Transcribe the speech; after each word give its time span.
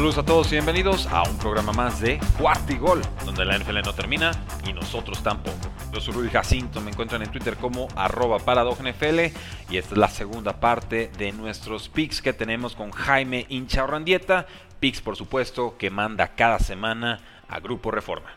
Saludos 0.00 0.16
a 0.16 0.24
todos 0.24 0.46
y 0.46 0.52
bienvenidos 0.52 1.06
a 1.08 1.24
un 1.24 1.36
programa 1.36 1.74
más 1.74 2.00
de 2.00 2.18
Cuarto 2.38 2.74
Gol, 2.78 3.02
donde 3.26 3.44
la 3.44 3.58
NFL 3.58 3.82
no 3.84 3.92
termina 3.92 4.30
y 4.66 4.72
nosotros 4.72 5.22
tampoco. 5.22 5.58
Yo 5.92 6.00
soy 6.00 6.14
Rudy 6.14 6.30
Jacinto, 6.30 6.80
me 6.80 6.90
encuentran 6.90 7.20
en 7.20 7.30
Twitter 7.30 7.58
como 7.58 7.86
arroba 7.94 8.38
NFL 8.38 9.20
y 9.68 9.76
esta 9.76 9.92
es 9.92 9.98
la 9.98 10.08
segunda 10.08 10.58
parte 10.58 11.10
de 11.18 11.32
nuestros 11.32 11.90
picks 11.90 12.22
que 12.22 12.32
tenemos 12.32 12.74
con 12.74 12.92
Jaime 12.92 13.44
Hincha 13.50 13.86
Randieta, 13.86 14.46
picks 14.80 15.02
por 15.02 15.16
supuesto 15.16 15.76
que 15.76 15.90
manda 15.90 16.28
cada 16.28 16.58
semana 16.60 17.20
a 17.46 17.60
Grupo 17.60 17.90
Reforma. 17.90 18.30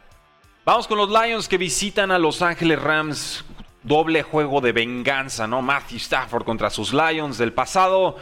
Vamos 0.65 0.85
con 0.85 0.97
los 0.97 1.09
Lions 1.09 1.47
que 1.47 1.57
visitan 1.57 2.11
a 2.11 2.19
Los 2.19 2.41
Ángeles 2.41 2.81
Rams, 2.81 3.45
doble 3.83 4.21
juego 4.21 4.59
de 4.59 4.73
venganza, 4.73 5.47
¿no? 5.47 5.61
Matthew 5.61 5.99
Stafford 5.99 6.43
contra 6.43 6.69
sus 6.69 6.91
Lions 6.91 7.37
del 7.37 7.53
pasado 7.53 8.17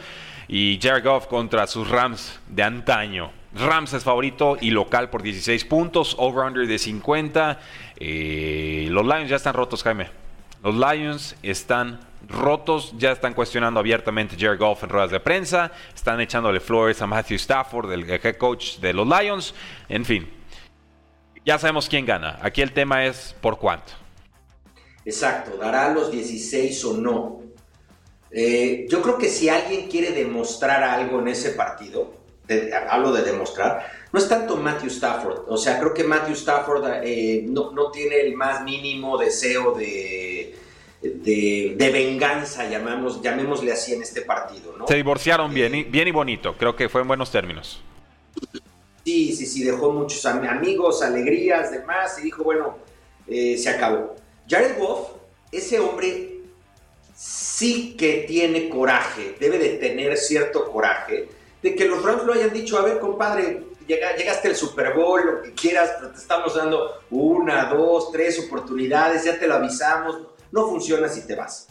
y 0.48 0.78
Jared 0.82 1.04
Goff 1.04 1.26
contra 1.26 1.66
sus 1.66 1.88
Rams 1.88 2.38
de 2.48 2.62
antaño. 2.62 3.41
Rams 3.54 3.92
es 3.92 4.02
favorito 4.02 4.56
y 4.60 4.70
local 4.70 5.10
por 5.10 5.22
16 5.22 5.64
puntos, 5.66 6.16
over-under 6.18 6.66
de 6.66 6.78
50. 6.78 7.60
Eh, 7.96 8.86
los 8.90 9.04
Lions 9.04 9.28
ya 9.28 9.36
están 9.36 9.54
rotos, 9.54 9.82
Jaime. 9.82 10.08
Los 10.62 10.74
Lions 10.74 11.36
están 11.42 12.00
rotos, 12.28 12.94
ya 12.96 13.12
están 13.12 13.34
cuestionando 13.34 13.80
abiertamente 13.80 14.36
Jared 14.38 14.58
Goff 14.58 14.84
en 14.84 14.90
ruedas 14.90 15.10
de 15.10 15.20
prensa, 15.20 15.72
están 15.94 16.20
echándole 16.20 16.60
flores 16.60 17.02
a 17.02 17.06
Matthew 17.06 17.36
Stafford, 17.36 17.92
el 17.92 18.08
head 18.08 18.36
coach 18.36 18.78
de 18.78 18.92
los 18.92 19.06
Lions. 19.06 19.54
En 19.88 20.04
fin, 20.04 20.28
ya 21.44 21.58
sabemos 21.58 21.88
quién 21.88 22.06
gana. 22.06 22.38
Aquí 22.42 22.62
el 22.62 22.72
tema 22.72 23.04
es 23.04 23.34
por 23.40 23.58
cuánto. 23.58 23.92
Exacto, 25.04 25.56
dará 25.56 25.92
los 25.92 26.10
16 26.12 26.84
o 26.84 26.96
no. 26.96 27.42
Eh, 28.30 28.86
yo 28.88 29.02
creo 29.02 29.18
que 29.18 29.28
si 29.28 29.48
alguien 29.48 29.88
quiere 29.88 30.12
demostrar 30.12 30.82
algo 30.84 31.20
en 31.20 31.28
ese 31.28 31.50
partido, 31.50 32.21
hablo 32.88 33.12
de 33.12 33.22
demostrar, 33.22 33.86
no 34.12 34.18
es 34.18 34.28
tanto 34.28 34.56
Matthew 34.56 34.88
Stafford. 34.88 35.44
O 35.48 35.56
sea, 35.56 35.78
creo 35.78 35.94
que 35.94 36.04
Matthew 36.04 36.34
Stafford 36.34 36.84
eh, 37.04 37.44
no, 37.46 37.90
tiene 37.90 38.20
el 38.20 38.34
más 38.34 38.62
mínimo 38.62 39.16
deseo 39.16 39.74
de, 39.74 40.54
de, 41.00 41.90
venganza, 41.92 42.68
llamamos, 42.68 43.22
llamémosle 43.22 43.72
así 43.72 43.94
en 43.94 44.02
este 44.02 44.22
partido. 44.22 44.74
Se 44.86 44.94
divorciaron 44.94 45.52
bien, 45.52 45.74
y, 45.74 45.84
bien 45.84 46.08
y 46.08 46.12
bonito, 46.12 46.56
creo 46.56 46.76
que 46.76 46.88
fue 46.88 47.00
en 47.00 47.08
buenos 47.08 47.30
términos. 47.30 47.80
Sí, 49.04 49.34
sí, 49.34 49.46
sí, 49.46 49.64
dejó 49.64 49.92
muchos 49.92 50.24
amigos, 50.26 51.02
alegrías, 51.02 51.72
demás, 51.72 52.18
y 52.20 52.24
dijo, 52.24 52.44
bueno, 52.44 52.78
eh, 53.26 53.56
se 53.58 53.68
acabó. 53.68 54.14
Jared 54.48 54.78
Goff, 54.78 55.10
ese 55.50 55.80
hombre 55.80 56.32
sí 57.14 57.94
que 57.96 58.24
tiene 58.28 58.68
coraje, 58.68 59.36
debe 59.40 59.58
de 59.58 59.70
tener 59.78 60.16
cierto 60.16 60.70
coraje, 60.70 61.28
de 61.62 61.74
que 61.74 61.86
los 61.86 62.02
Rams 62.02 62.24
lo 62.24 62.32
hayan 62.32 62.52
dicho, 62.52 62.78
a 62.78 62.82
ver, 62.82 62.98
compadre, 62.98 63.64
llegaste 63.86 64.48
al 64.48 64.56
Super 64.56 64.94
Bowl, 64.94 65.24
lo 65.24 65.42
que 65.42 65.52
quieras, 65.52 65.98
te 66.00 66.18
estamos 66.18 66.54
dando 66.54 67.02
una, 67.10 67.66
dos, 67.66 68.10
tres 68.10 68.38
oportunidades, 68.46 69.24
ya 69.24 69.38
te 69.38 69.46
lo 69.46 69.54
avisamos, 69.54 70.28
no 70.50 70.68
funciona 70.68 71.08
si 71.08 71.26
te 71.26 71.34
vas. 71.34 71.68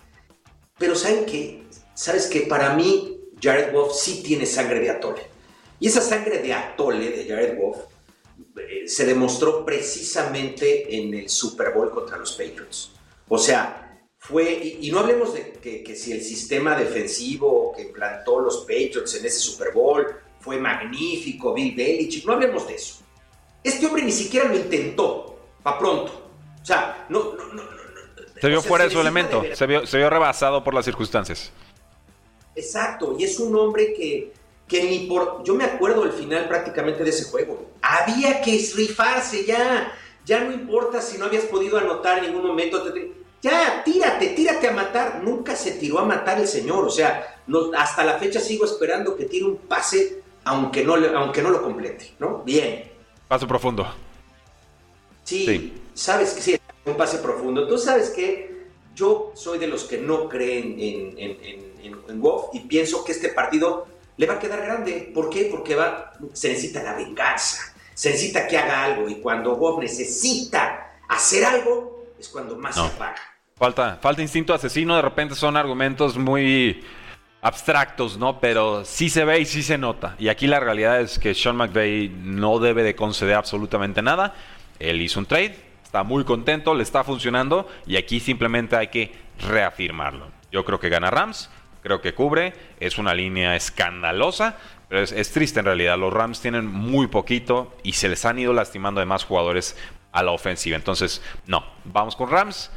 Pero 0.77 0.95
¿saben 0.95 1.25
qué? 1.25 1.63
¿Sabes 1.93 2.27
que 2.27 2.41
Para 2.41 2.73
mí, 2.73 3.19
Jared 3.41 3.73
Goff 3.73 3.95
sí 3.95 4.23
tiene 4.23 4.45
sangre 4.45 4.79
de 4.79 4.89
atole. 4.89 5.21
Y 5.79 5.87
esa 5.87 6.01
sangre 6.01 6.39
de 6.39 6.53
atole 6.53 7.09
de 7.09 7.27
Jared 7.27 7.57
Goff 7.57 7.77
eh, 8.57 8.87
se 8.87 9.05
demostró 9.05 9.65
precisamente 9.65 10.95
en 10.95 11.13
el 11.13 11.29
Super 11.29 11.71
Bowl 11.71 11.91
contra 11.91 12.17
los 12.17 12.31
Patriots. 12.33 12.91
O 13.27 13.37
sea, 13.37 13.90
fue, 14.21 14.77
y, 14.79 14.91
no 14.91 14.99
hablemos 14.99 15.33
de 15.33 15.51
que, 15.53 15.95
si 15.95 16.11
el 16.11 16.21
sistema 16.21 16.75
defensivo 16.75 17.73
que 17.75 17.81
implantó 17.81 18.39
los 18.39 18.59
Patriots 18.59 19.15
en 19.15 19.25
ese 19.25 19.39
Super 19.39 19.73
Bowl 19.73 20.05
fue 20.39 20.59
magnífico, 20.59 21.55
Bill 21.55 21.73
Belichick, 21.75 22.23
no 22.25 22.33
hablemos 22.33 22.67
de 22.67 22.75
eso. 22.75 22.99
Este 23.63 23.83
hombre 23.87 24.03
ni 24.03 24.11
siquiera 24.11 24.47
lo 24.47 24.55
intentó, 24.55 25.39
para 25.63 25.79
pronto. 25.79 26.29
O 26.61 26.65
sea, 26.65 27.07
no, 27.09 27.33
no, 27.33 27.51
no, 27.51 27.63
se 28.39 28.47
vio 28.47 28.61
fuera 28.61 28.83
de 28.83 28.91
su 28.91 28.99
elemento, 29.01 29.43
se 29.55 29.65
vio, 29.65 29.87
se 29.87 29.97
vio 29.97 30.07
rebasado 30.07 30.63
por 30.63 30.75
las 30.75 30.85
circunstancias. 30.85 31.51
Exacto, 32.55 33.15
y 33.17 33.23
es 33.23 33.39
un 33.39 33.55
hombre 33.55 33.91
que, 33.93 34.33
que 34.67 34.83
ni 34.83 35.07
por. 35.07 35.43
Yo 35.43 35.55
me 35.55 35.63
acuerdo 35.63 36.03
del 36.03 36.13
final 36.13 36.47
prácticamente 36.47 37.03
de 37.03 37.09
ese 37.09 37.23
juego. 37.23 37.71
Había 37.81 38.39
que 38.41 38.51
rifarse 38.75 39.45
ya. 39.45 39.97
Ya 40.23 40.43
no 40.43 40.51
importa 40.51 41.01
si 41.01 41.17
no 41.17 41.25
habías 41.25 41.45
podido 41.45 41.79
anotar 41.79 42.19
en 42.19 42.25
ningún 42.25 42.45
momento. 42.45 42.83
Ya, 43.41 43.81
tírate, 43.83 44.27
tírate 44.27 44.67
a 44.67 44.71
matar. 44.71 45.21
Nunca 45.23 45.55
se 45.55 45.71
tiró 45.71 45.99
a 45.99 46.05
matar 46.05 46.39
el 46.39 46.47
señor. 46.47 46.85
O 46.85 46.89
sea, 46.89 47.41
hasta 47.77 48.03
la 48.03 48.19
fecha 48.19 48.39
sigo 48.39 48.65
esperando 48.65 49.15
que 49.15 49.25
tire 49.25 49.45
un 49.45 49.57
pase, 49.57 50.21
aunque 50.43 50.83
no, 50.83 50.95
aunque 50.95 51.41
no 51.41 51.49
lo 51.49 51.61
complete, 51.61 52.13
¿no? 52.19 52.39
Bien. 52.43 52.91
Pase 53.27 53.47
profundo. 53.47 53.87
Sí, 55.23 55.73
sabes 55.93 56.33
que 56.33 56.41
sí, 56.41 56.59
un 56.85 56.95
pase 56.95 57.17
profundo. 57.19 57.67
Tú 57.67 57.77
sabes 57.77 58.09
que 58.09 58.65
yo 58.95 59.31
soy 59.33 59.57
de 59.57 59.67
los 59.67 59.85
que 59.85 59.97
no 59.97 60.27
creen 60.27 60.75
en, 60.79 61.17
en, 61.17 61.71
en, 62.07 62.21
Wolf 62.21 62.53
y 62.53 62.59
pienso 62.61 63.03
que 63.03 63.13
este 63.13 63.29
partido 63.29 63.87
le 64.17 64.27
va 64.27 64.35
a 64.35 64.39
quedar 64.39 64.61
grande. 64.61 65.09
¿Por 65.13 65.29
qué? 65.29 65.47
Porque 65.49 65.75
va, 65.75 66.13
se 66.33 66.49
necesita 66.49 66.83
la 66.83 66.95
venganza, 66.95 67.73
se 67.93 68.09
necesita 68.09 68.47
que 68.47 68.57
haga 68.57 68.83
algo 68.83 69.09
y 69.09 69.15
cuando 69.15 69.55
Wolf 69.55 69.79
necesita 69.79 70.97
hacer 71.07 71.45
algo 71.45 72.00
es 72.21 72.29
cuando 72.29 72.55
más 72.55 72.75
se 72.75 72.89
paga. 72.97 73.15
Falta, 73.55 73.99
falta 74.01 74.21
instinto 74.21 74.53
asesino, 74.53 74.95
de 74.95 75.01
repente 75.01 75.35
son 75.35 75.57
argumentos 75.57 76.17
muy 76.17 76.83
abstractos, 77.41 78.17
¿no? 78.17 78.39
Pero 78.39 78.85
sí 78.85 79.09
se 79.09 79.25
ve 79.25 79.39
y 79.39 79.45
sí 79.45 79.61
se 79.61 79.77
nota. 79.77 80.15
Y 80.17 80.29
aquí 80.29 80.47
la 80.47 80.59
realidad 80.59 81.01
es 81.01 81.19
que 81.19 81.33
Sean 81.33 81.57
McVay 81.57 82.09
no 82.09 82.59
debe 82.59 82.83
de 82.83 82.95
conceder 82.95 83.35
absolutamente 83.35 84.01
nada. 84.01 84.33
Él 84.79 85.01
hizo 85.01 85.19
un 85.19 85.25
trade, 85.25 85.57
está 85.83 86.03
muy 86.03 86.23
contento, 86.23 86.73
le 86.73 86.83
está 86.83 87.03
funcionando 87.03 87.67
y 87.85 87.97
aquí 87.97 88.19
simplemente 88.19 88.75
hay 88.75 88.87
que 88.87 89.11
reafirmarlo. 89.47 90.31
Yo 90.51 90.65
creo 90.65 90.79
que 90.79 90.89
gana 90.89 91.11
Rams, 91.11 91.49
creo 91.83 92.01
que 92.01 92.13
cubre, 92.13 92.53
es 92.79 92.97
una 92.97 93.13
línea 93.13 93.55
escandalosa, 93.55 94.57
pero 94.89 95.01
es, 95.01 95.11
es 95.11 95.31
triste 95.31 95.59
en 95.59 95.65
realidad. 95.65 95.97
Los 95.97 96.13
Rams 96.13 96.41
tienen 96.41 96.67
muy 96.67 97.07
poquito 97.07 97.75
y 97.83 97.93
se 97.93 98.09
les 98.09 98.25
han 98.25 98.39
ido 98.39 98.53
lastimando 98.53 98.99
de 98.99 99.05
más 99.05 99.23
jugadores 99.23 99.75
a 100.11 100.23
la 100.23 100.31
ofensiva. 100.31 100.75
Entonces, 100.75 101.21
no, 101.47 101.63
vamos 101.85 102.15
con 102.15 102.29
Rams. 102.29 102.71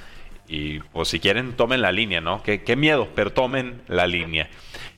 Y 0.47 0.81
pues 0.81 1.09
si 1.09 1.21
quieren, 1.21 1.55
tomen 1.57 1.81
la 1.81 1.91
línea, 1.91 2.21
¿no? 2.21 2.43
Qué, 2.43 2.63
qué 2.63 2.77
miedo, 2.77 3.09
pero 3.15 3.33
tomen 3.33 3.83
la 3.89 4.07
línea. 4.07 4.51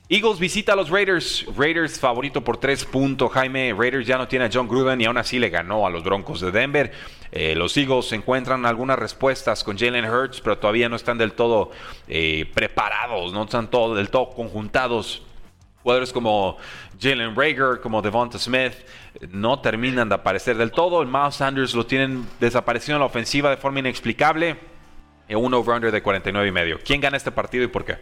Eagles 0.09 0.39
visita 0.39 0.71
a 0.71 0.75
los 0.77 0.89
Raiders. 0.89 1.45
Raiders 1.57 1.99
favorito 1.99 2.41
por 2.41 2.57
3 2.57 2.85
puntos. 2.85 3.29
Jaime 3.31 3.73
Raiders 3.77 4.07
ya 4.07 4.17
no 4.17 4.27
tiene 4.27 4.45
a 4.45 4.49
John 4.51 4.67
Gruden 4.67 5.01
y 5.01 5.05
aún 5.05 5.17
así 5.17 5.37
le 5.37 5.49
ganó 5.49 5.85
a 5.85 5.89
los 5.89 6.03
Broncos 6.03 6.39
de 6.39 6.51
Denver. 6.51 6.93
Eh, 7.33 7.55
los 7.55 7.75
Eagles 7.75 8.13
encuentran 8.13 8.65
algunas 8.65 8.97
respuestas 8.97 9.65
con 9.65 9.77
Jalen 9.77 10.09
Hurts, 10.09 10.39
pero 10.39 10.57
todavía 10.59 10.87
no 10.87 10.95
están 10.95 11.17
del 11.17 11.33
todo 11.33 11.71
eh, 12.07 12.49
preparados, 12.53 13.33
no 13.33 13.43
están 13.43 13.69
todo, 13.69 13.95
del 13.95 14.09
todo 14.09 14.29
conjuntados. 14.29 15.23
Jugadores 15.87 16.11
como 16.11 16.57
Jalen 16.99 17.33
Rager, 17.33 17.79
como 17.81 18.01
Devonta 18.01 18.37
Smith, 18.37 18.73
no 19.31 19.61
terminan 19.61 20.09
de 20.09 20.15
aparecer 20.15 20.57
del 20.57 20.69
todo. 20.69 21.01
El 21.01 21.07
Miles 21.07 21.35
Sanders 21.35 21.73
lo 21.73 21.85
tienen 21.85 22.27
desaparecido 22.41 22.97
en 22.97 22.99
la 22.99 23.05
ofensiva 23.05 23.49
de 23.49 23.55
forma 23.55 23.79
inexplicable 23.79 24.57
un 25.29 25.53
over-under 25.53 25.89
de 25.89 26.03
49 26.03 26.45
y 26.45 26.51
medio. 26.51 26.77
¿Quién 26.83 26.99
gana 26.99 27.15
este 27.15 27.31
partido 27.31 27.63
y 27.63 27.67
por 27.67 27.85
qué? 27.85 27.95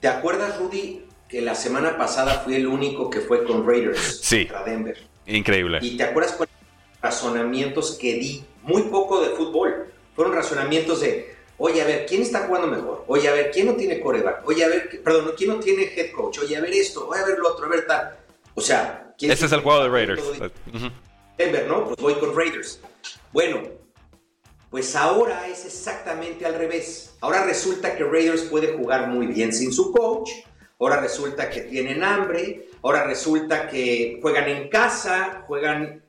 ¿Te 0.00 0.08
acuerdas, 0.08 0.58
Rudy, 0.58 1.06
que 1.30 1.40
la 1.40 1.54
semana 1.54 1.96
pasada 1.96 2.40
fui 2.40 2.56
el 2.56 2.66
único 2.66 3.08
que 3.08 3.20
fue 3.20 3.44
con 3.44 3.66
Raiders 3.66 4.20
sí. 4.22 4.44
contra 4.44 4.64
Denver? 4.64 4.98
Increíble. 5.24 5.78
¿Y 5.80 5.96
te 5.96 6.04
acuerdas 6.04 6.32
cuáles 6.32 6.54
razonamientos 7.00 7.96
que 7.98 8.16
di? 8.16 8.44
Muy 8.64 8.82
poco 8.82 9.22
de 9.22 9.30
fútbol. 9.30 9.90
Fueron 10.14 10.34
razonamientos 10.34 11.00
de, 11.00 11.37
oye, 11.58 11.82
a 11.82 11.84
ver, 11.84 12.06
¿quién 12.06 12.22
está 12.22 12.46
jugando 12.46 12.68
mejor? 12.68 13.04
Oye, 13.06 13.28
a 13.28 13.32
ver, 13.32 13.50
¿quién 13.50 13.66
no 13.66 13.74
tiene 13.74 14.00
coreback? 14.00 14.48
Oye, 14.48 14.64
a 14.64 14.68
ver, 14.68 15.02
perdón, 15.02 15.32
¿quién 15.36 15.50
no 15.50 15.60
tiene 15.60 15.82
head 15.94 16.12
coach? 16.12 16.38
Oye, 16.38 16.56
a 16.56 16.60
ver 16.60 16.72
esto, 16.72 17.06
oye, 17.08 17.20
a 17.20 17.26
ver 17.26 17.38
lo 17.38 17.52
otro, 17.52 17.66
a 17.66 17.68
ver 17.68 17.86
tal. 17.86 18.16
O 18.54 18.60
sea, 18.60 19.14
¿quién 19.18 19.30
Ese 19.30 19.46
es 19.46 19.52
el 19.52 19.60
juego 19.60 19.82
de 19.82 19.88
Raiders. 19.88 20.22
Denver, 21.36 21.66
¿no? 21.68 21.84
Pues 21.86 21.96
voy 22.00 22.14
con 22.14 22.34
Raiders. 22.34 22.80
Bueno, 23.32 23.62
pues 24.70 24.96
ahora 24.96 25.46
es 25.48 25.64
exactamente 25.64 26.44
al 26.44 26.54
revés. 26.54 27.14
Ahora 27.20 27.44
resulta 27.44 27.96
que 27.96 28.04
Raiders 28.04 28.42
puede 28.42 28.76
jugar 28.76 29.08
muy 29.08 29.26
bien 29.28 29.52
sin 29.52 29.72
su 29.72 29.92
coach. 29.92 30.30
Ahora 30.80 31.00
resulta 31.00 31.48
que 31.48 31.62
tienen 31.62 32.02
hambre. 32.02 32.68
Ahora 32.82 33.04
resulta 33.04 33.68
que 33.68 34.18
juegan 34.20 34.48
en 34.48 34.68
casa, 34.68 35.44
juegan... 35.46 36.02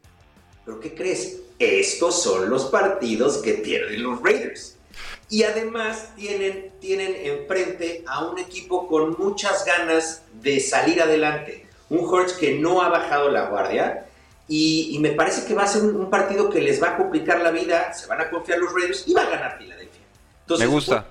¿Pero 0.66 0.80
qué 0.80 0.94
crees? 0.94 1.42
Estos 1.58 2.22
son 2.22 2.50
los 2.50 2.66
partidos 2.66 3.38
que 3.38 3.54
pierden 3.54 4.04
los 4.04 4.22
Raiders. 4.22 4.79
Y 5.30 5.44
además 5.44 6.12
tienen, 6.16 6.72
tienen 6.80 7.16
enfrente 7.16 8.04
a 8.08 8.26
un 8.26 8.40
equipo 8.40 8.88
con 8.88 9.16
muchas 9.20 9.64
ganas 9.64 10.24
de 10.42 10.60
salir 10.60 11.02
adelante. 11.02 11.68
Un 11.90 12.00
Hurts 12.00 12.34
que 12.34 12.56
no 12.56 12.82
ha 12.82 12.90
bajado 12.90 13.30
la 13.30 13.48
guardia. 13.50 14.08
Y, 14.48 14.98
me 15.00 15.12
parece 15.12 15.48
que 15.48 15.54
va 15.54 15.64
a 15.64 15.68
ser 15.68 15.84
un, 15.84 16.10
partido 16.10 16.50
que 16.50 16.60
les 16.60 16.82
va 16.82 16.90
a 16.90 16.98
complicar 16.98 17.42
la 17.42 17.52
vida. 17.52 17.94
Se 17.94 18.08
van 18.08 18.22
a 18.22 18.30
confiar 18.32 18.58
los 18.58 18.74
Raiders 18.74 19.08
y 19.08 19.14
va 19.14 19.22
a 19.22 19.30
ganar 19.30 19.58
Filadelfia. 19.60 20.02
Entonces, 20.42 20.68
me 20.68 20.74
gusta. 20.74 21.06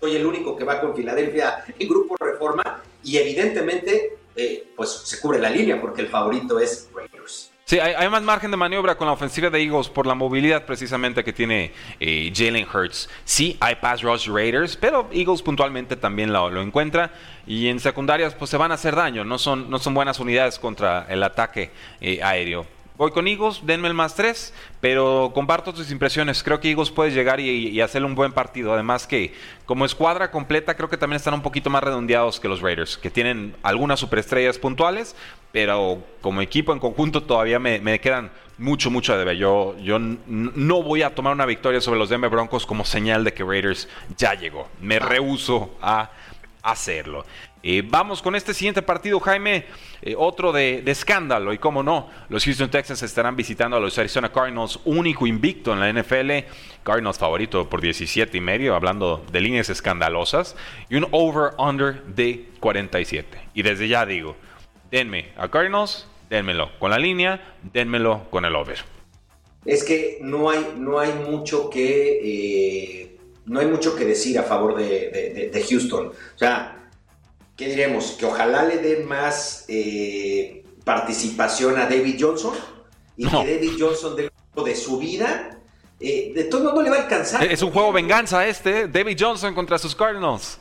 soy 0.00 0.16
el 0.16 0.24
único 0.24 0.56
que 0.56 0.64
va 0.64 0.80
con 0.80 0.96
Filadelfia 0.96 1.64
en 1.78 1.88
Grupo 1.88 2.16
Reforma. 2.18 2.82
Y 3.04 3.18
evidentemente, 3.18 4.16
eh, 4.34 4.72
pues 4.74 4.90
se 4.90 5.20
cubre 5.20 5.38
la 5.38 5.50
línea 5.50 5.78
porque 5.78 6.00
el 6.00 6.08
favorito 6.08 6.58
es 6.58 6.88
Raiders. 6.94 7.51
Sí, 7.72 7.80
hay, 7.80 8.06
más 8.10 8.22
margen 8.22 8.50
de 8.50 8.58
maniobra 8.58 8.98
con 8.98 9.06
la 9.06 9.14
ofensiva 9.14 9.48
de 9.48 9.58
Eagles 9.58 9.88
por 9.88 10.06
la 10.06 10.14
movilidad 10.14 10.66
precisamente 10.66 11.24
que 11.24 11.32
tiene 11.32 11.72
eh, 12.00 12.30
Jalen 12.36 12.66
Hurts. 12.70 13.08
Sí, 13.24 13.56
hay 13.60 13.76
pass 13.76 14.02
rush 14.02 14.28
Raiders, 14.28 14.76
pero 14.76 15.08
Eagles 15.10 15.40
puntualmente 15.40 15.96
también 15.96 16.34
lo, 16.34 16.60
encuentra. 16.60 17.10
Y 17.46 17.68
en 17.68 17.80
secundarias 17.80 18.34
pues 18.34 18.50
se 18.50 18.58
van 18.58 18.72
a 18.72 18.74
hacer 18.74 18.94
daño, 18.94 19.24
no 19.24 19.38
son, 19.38 19.70
no 19.70 19.78
son 19.78 19.94
buenas 19.94 20.20
unidades 20.20 20.58
contra 20.58 21.06
el 21.08 21.22
ataque 21.22 21.70
eh, 22.02 22.20
aéreo. 22.22 22.66
Voy 22.98 23.10
con 23.10 23.26
Eagles, 23.26 23.60
denme 23.64 23.88
el 23.88 23.94
más 23.94 24.14
3, 24.14 24.52
pero 24.80 25.32
comparto 25.34 25.72
tus 25.72 25.90
impresiones. 25.90 26.42
Creo 26.42 26.60
que 26.60 26.70
Eagles 26.70 26.90
puede 26.90 27.10
llegar 27.10 27.40
y, 27.40 27.48
y, 27.48 27.80
hacer 27.80 28.04
un 28.04 28.14
buen 28.14 28.32
partido. 28.32 28.72
Además 28.72 29.06
que 29.06 29.32
como 29.64 29.86
escuadra 29.86 30.30
completa 30.30 30.76
creo 30.76 30.90
que 30.90 30.98
también 30.98 31.16
están 31.16 31.34
un 31.34 31.42
poquito 31.42 31.70
más 31.70 31.82
redondeados 31.82 32.38
que 32.38 32.48
los 32.48 32.60
Raiders, 32.60 32.98
que 32.98 33.10
tienen 33.10 33.56
algunas 33.62 33.98
superestrellas 33.98 34.58
puntuales, 34.58 35.16
pero 35.52 36.02
como 36.20 36.40
equipo 36.40 36.72
en 36.72 36.78
conjunto 36.78 37.22
todavía 37.22 37.58
me, 37.58 38.00
quedan 38.00 38.30
mucho, 38.58 38.90
mucho 38.90 39.14
a 39.14 39.18
deber. 39.18 39.36
Yo, 39.36 39.76
yo 39.78 39.98
no 39.98 40.82
voy 40.82 41.02
a 41.02 41.14
tomar 41.14 41.32
una 41.32 41.46
victoria 41.46 41.80
sobre 41.80 41.98
los 41.98 42.08
Denver 42.08 42.30
Broncos 42.30 42.66
como 42.66 42.84
señal 42.84 43.24
de 43.24 43.32
que 43.32 43.44
Raiders 43.44 43.88
ya 44.16 44.34
llegó. 44.34 44.68
Me 44.80 44.98
rehuso 44.98 45.76
a 45.80 46.10
hacerlo. 46.62 47.24
Eh, 47.62 47.82
vamos 47.86 48.22
con 48.22 48.34
este 48.34 48.54
siguiente 48.54 48.82
partido, 48.82 49.20
Jaime, 49.20 49.66
eh, 50.02 50.14
otro 50.18 50.50
de, 50.52 50.82
escándalo, 50.86 51.52
y 51.52 51.58
cómo 51.58 51.82
no, 51.82 52.10
los 52.28 52.44
Houston 52.44 52.70
Texans 52.70 53.02
estarán 53.02 53.36
visitando 53.36 53.76
a 53.76 53.80
los 53.80 53.96
Arizona 53.98 54.32
Cardinals, 54.32 54.80
único 54.84 55.26
invicto 55.26 55.72
en 55.72 55.80
la 55.80 55.92
NFL, 55.92 56.30
Cardinals 56.82 57.18
favorito 57.18 57.68
por 57.68 57.80
17 57.80 58.36
y 58.36 58.40
medio, 58.40 58.74
hablando 58.74 59.24
de 59.30 59.40
líneas 59.40 59.68
escandalosas, 59.70 60.56
y 60.88 60.96
un 60.96 61.06
over-under 61.12 62.02
de 62.04 62.48
47. 62.58 63.40
Y 63.54 63.62
desde 63.62 63.86
ya 63.86 64.04
digo, 64.06 64.36
denme 64.90 65.30
a 65.36 65.48
Cardinals, 65.48 66.08
denmelo 66.28 66.70
con 66.80 66.90
la 66.90 66.98
línea, 66.98 67.54
denmelo 67.62 68.28
con 68.30 68.44
el 68.44 68.56
over. 68.56 68.78
Es 69.64 69.84
que 69.84 70.18
no 70.20 70.50
hay, 70.50 70.74
no 70.76 70.98
hay 70.98 71.12
mucho 71.12 71.70
que 71.70 72.18
eh, 72.24 73.11
no 73.46 73.60
hay 73.60 73.66
mucho 73.66 73.96
que 73.96 74.04
decir 74.04 74.38
a 74.38 74.42
favor 74.42 74.76
de, 74.76 75.64
Houston. 75.68 76.08
O 76.08 76.38
sea, 76.38 76.90
¿qué 77.56 77.68
diremos? 77.68 78.12
Que 78.12 78.26
ojalá 78.26 78.64
le 78.64 78.78
den 78.78 79.06
más 79.06 79.64
eh, 79.68 80.64
participación 80.84 81.78
a 81.78 81.86
David 81.86 82.16
Johnson 82.20 82.54
y 83.16 83.26
que 83.26 83.36
David 83.36 83.72
Johnson 83.78 84.16
de, 84.16 84.30
de 84.64 84.76
su 84.76 84.98
vida. 84.98 85.58
Eh, 86.04 86.32
de 86.34 86.44
todo 86.44 86.74
no 86.74 86.82
le 86.82 86.90
va 86.90 86.96
a 86.96 87.02
alcanzar. 87.02 87.44
Es 87.44 87.62
un 87.62 87.70
juego 87.70 87.92
venganza 87.92 88.44
este, 88.46 88.88
David 88.88 89.16
Johnson 89.18 89.54
contra 89.54 89.78
sus 89.78 89.94
Cardinals. 89.94 90.58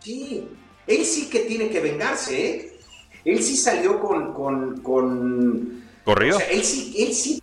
Sí, 0.00 0.48
él 0.86 1.04
sí 1.04 1.28
que 1.28 1.40
tiene 1.40 1.68
que 1.68 1.80
vengarse, 1.80 2.50
¿eh? 2.50 2.78
él 3.24 3.42
sí 3.42 3.56
salió 3.56 4.00
con... 4.00 4.32
con, 4.82 5.84
¿Corrido? 6.04 6.38
él 6.50 6.62
sí, 6.62 6.94
él 6.98 7.14
sí 7.14 7.40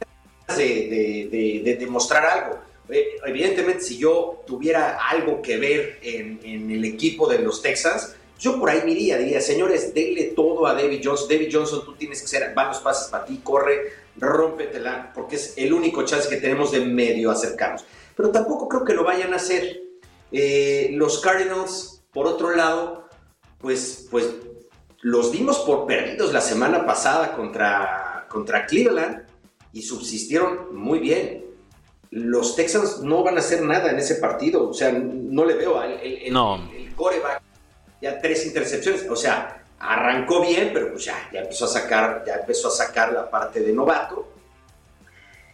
de, 0.55 1.61
de, 1.63 1.75
demostrar 1.75 2.25
algo. 2.25 2.59
Eh, 2.91 3.17
evidentemente, 3.25 3.81
si 3.81 3.97
yo 3.97 4.43
tuviera 4.45 4.97
algo 5.09 5.41
que 5.41 5.57
ver 5.57 5.99
en, 6.01 6.69
el 6.69 6.83
equipo 6.83 7.27
de 7.27 7.39
los 7.39 7.61
Texans, 7.61 8.15
yo 8.37 8.59
por 8.59 8.69
ahí 8.69 8.81
miría, 8.83 9.17
diría, 9.17 9.39
señores, 9.39 9.93
denle 9.93 10.33
todo 10.35 10.65
a 10.65 10.73
David 10.73 11.01
Johnson. 11.03 11.29
David 11.29 11.49
Johnson, 11.51 11.85
tú 11.85 11.95
tienes 11.95 12.21
que 12.21 12.27
ser, 12.27 12.53
van 12.53 12.69
los 12.69 12.79
pases 12.79 13.09
para 13.09 13.23
ti, 13.25 13.39
corre, 13.43 13.93
rómpetela, 14.17 15.11
porque 15.13 15.35
es 15.35 15.53
el 15.57 15.71
único 15.73 16.03
chance 16.03 16.27
que 16.27 16.37
tenemos 16.37 16.71
de 16.71 16.81
medio 16.81 17.31
acercarnos. 17.31 17.85
Pero 18.15 18.31
tampoco 18.31 18.67
creo 18.67 18.83
que 18.83 18.93
lo 18.93 19.03
vayan 19.03 19.33
a 19.33 19.37
hacer. 19.37 19.81
Eh, 20.31 20.89
los 20.93 21.19
Cardinals, 21.19 22.03
por 22.11 22.25
otro 22.27 22.55
lado, 22.55 23.07
pues, 23.59 24.07
pues 24.09 24.27
los 25.01 25.31
vimos 25.31 25.59
por 25.59 25.85
perdidos 25.85 26.33
la 26.33 26.41
semana 26.41 26.85
pasada 26.85 27.35
contra, 27.35 28.25
contra 28.29 28.65
Cleveland 28.65 29.25
y 29.71 29.83
subsistieron 29.83 30.75
muy 30.75 30.99
bien. 30.99 31.50
Los 32.11 32.55
Texans 32.55 32.99
no 32.99 33.23
van 33.23 33.37
a 33.37 33.39
hacer 33.39 33.61
nada 33.61 33.89
en 33.89 33.97
ese 33.97 34.15
partido, 34.15 34.69
o 34.69 34.73
sea, 34.73 34.91
no 34.91 35.45
le 35.45 35.55
veo 35.55 35.79
al 35.79 35.93
el, 35.93 36.23
el, 36.23 36.93
coreback 36.95 37.41
ya 38.01 38.19
tres 38.19 38.45
intercepciones, 38.45 39.07
o 39.09 39.15
sea, 39.15 39.63
arrancó 39.79 40.41
bien, 40.41 40.71
pero 40.73 40.91
pues 40.91 41.05
ya, 41.05 41.29
ya 41.31 41.41
empezó 41.41 41.65
a 41.65 41.69
sacar, 41.69 42.23
ya 42.25 42.35
empezó 42.35 42.67
a 42.67 42.71
sacar 42.71 43.13
la 43.13 43.29
parte 43.29 43.61
de 43.61 43.71
novato. 43.71 44.27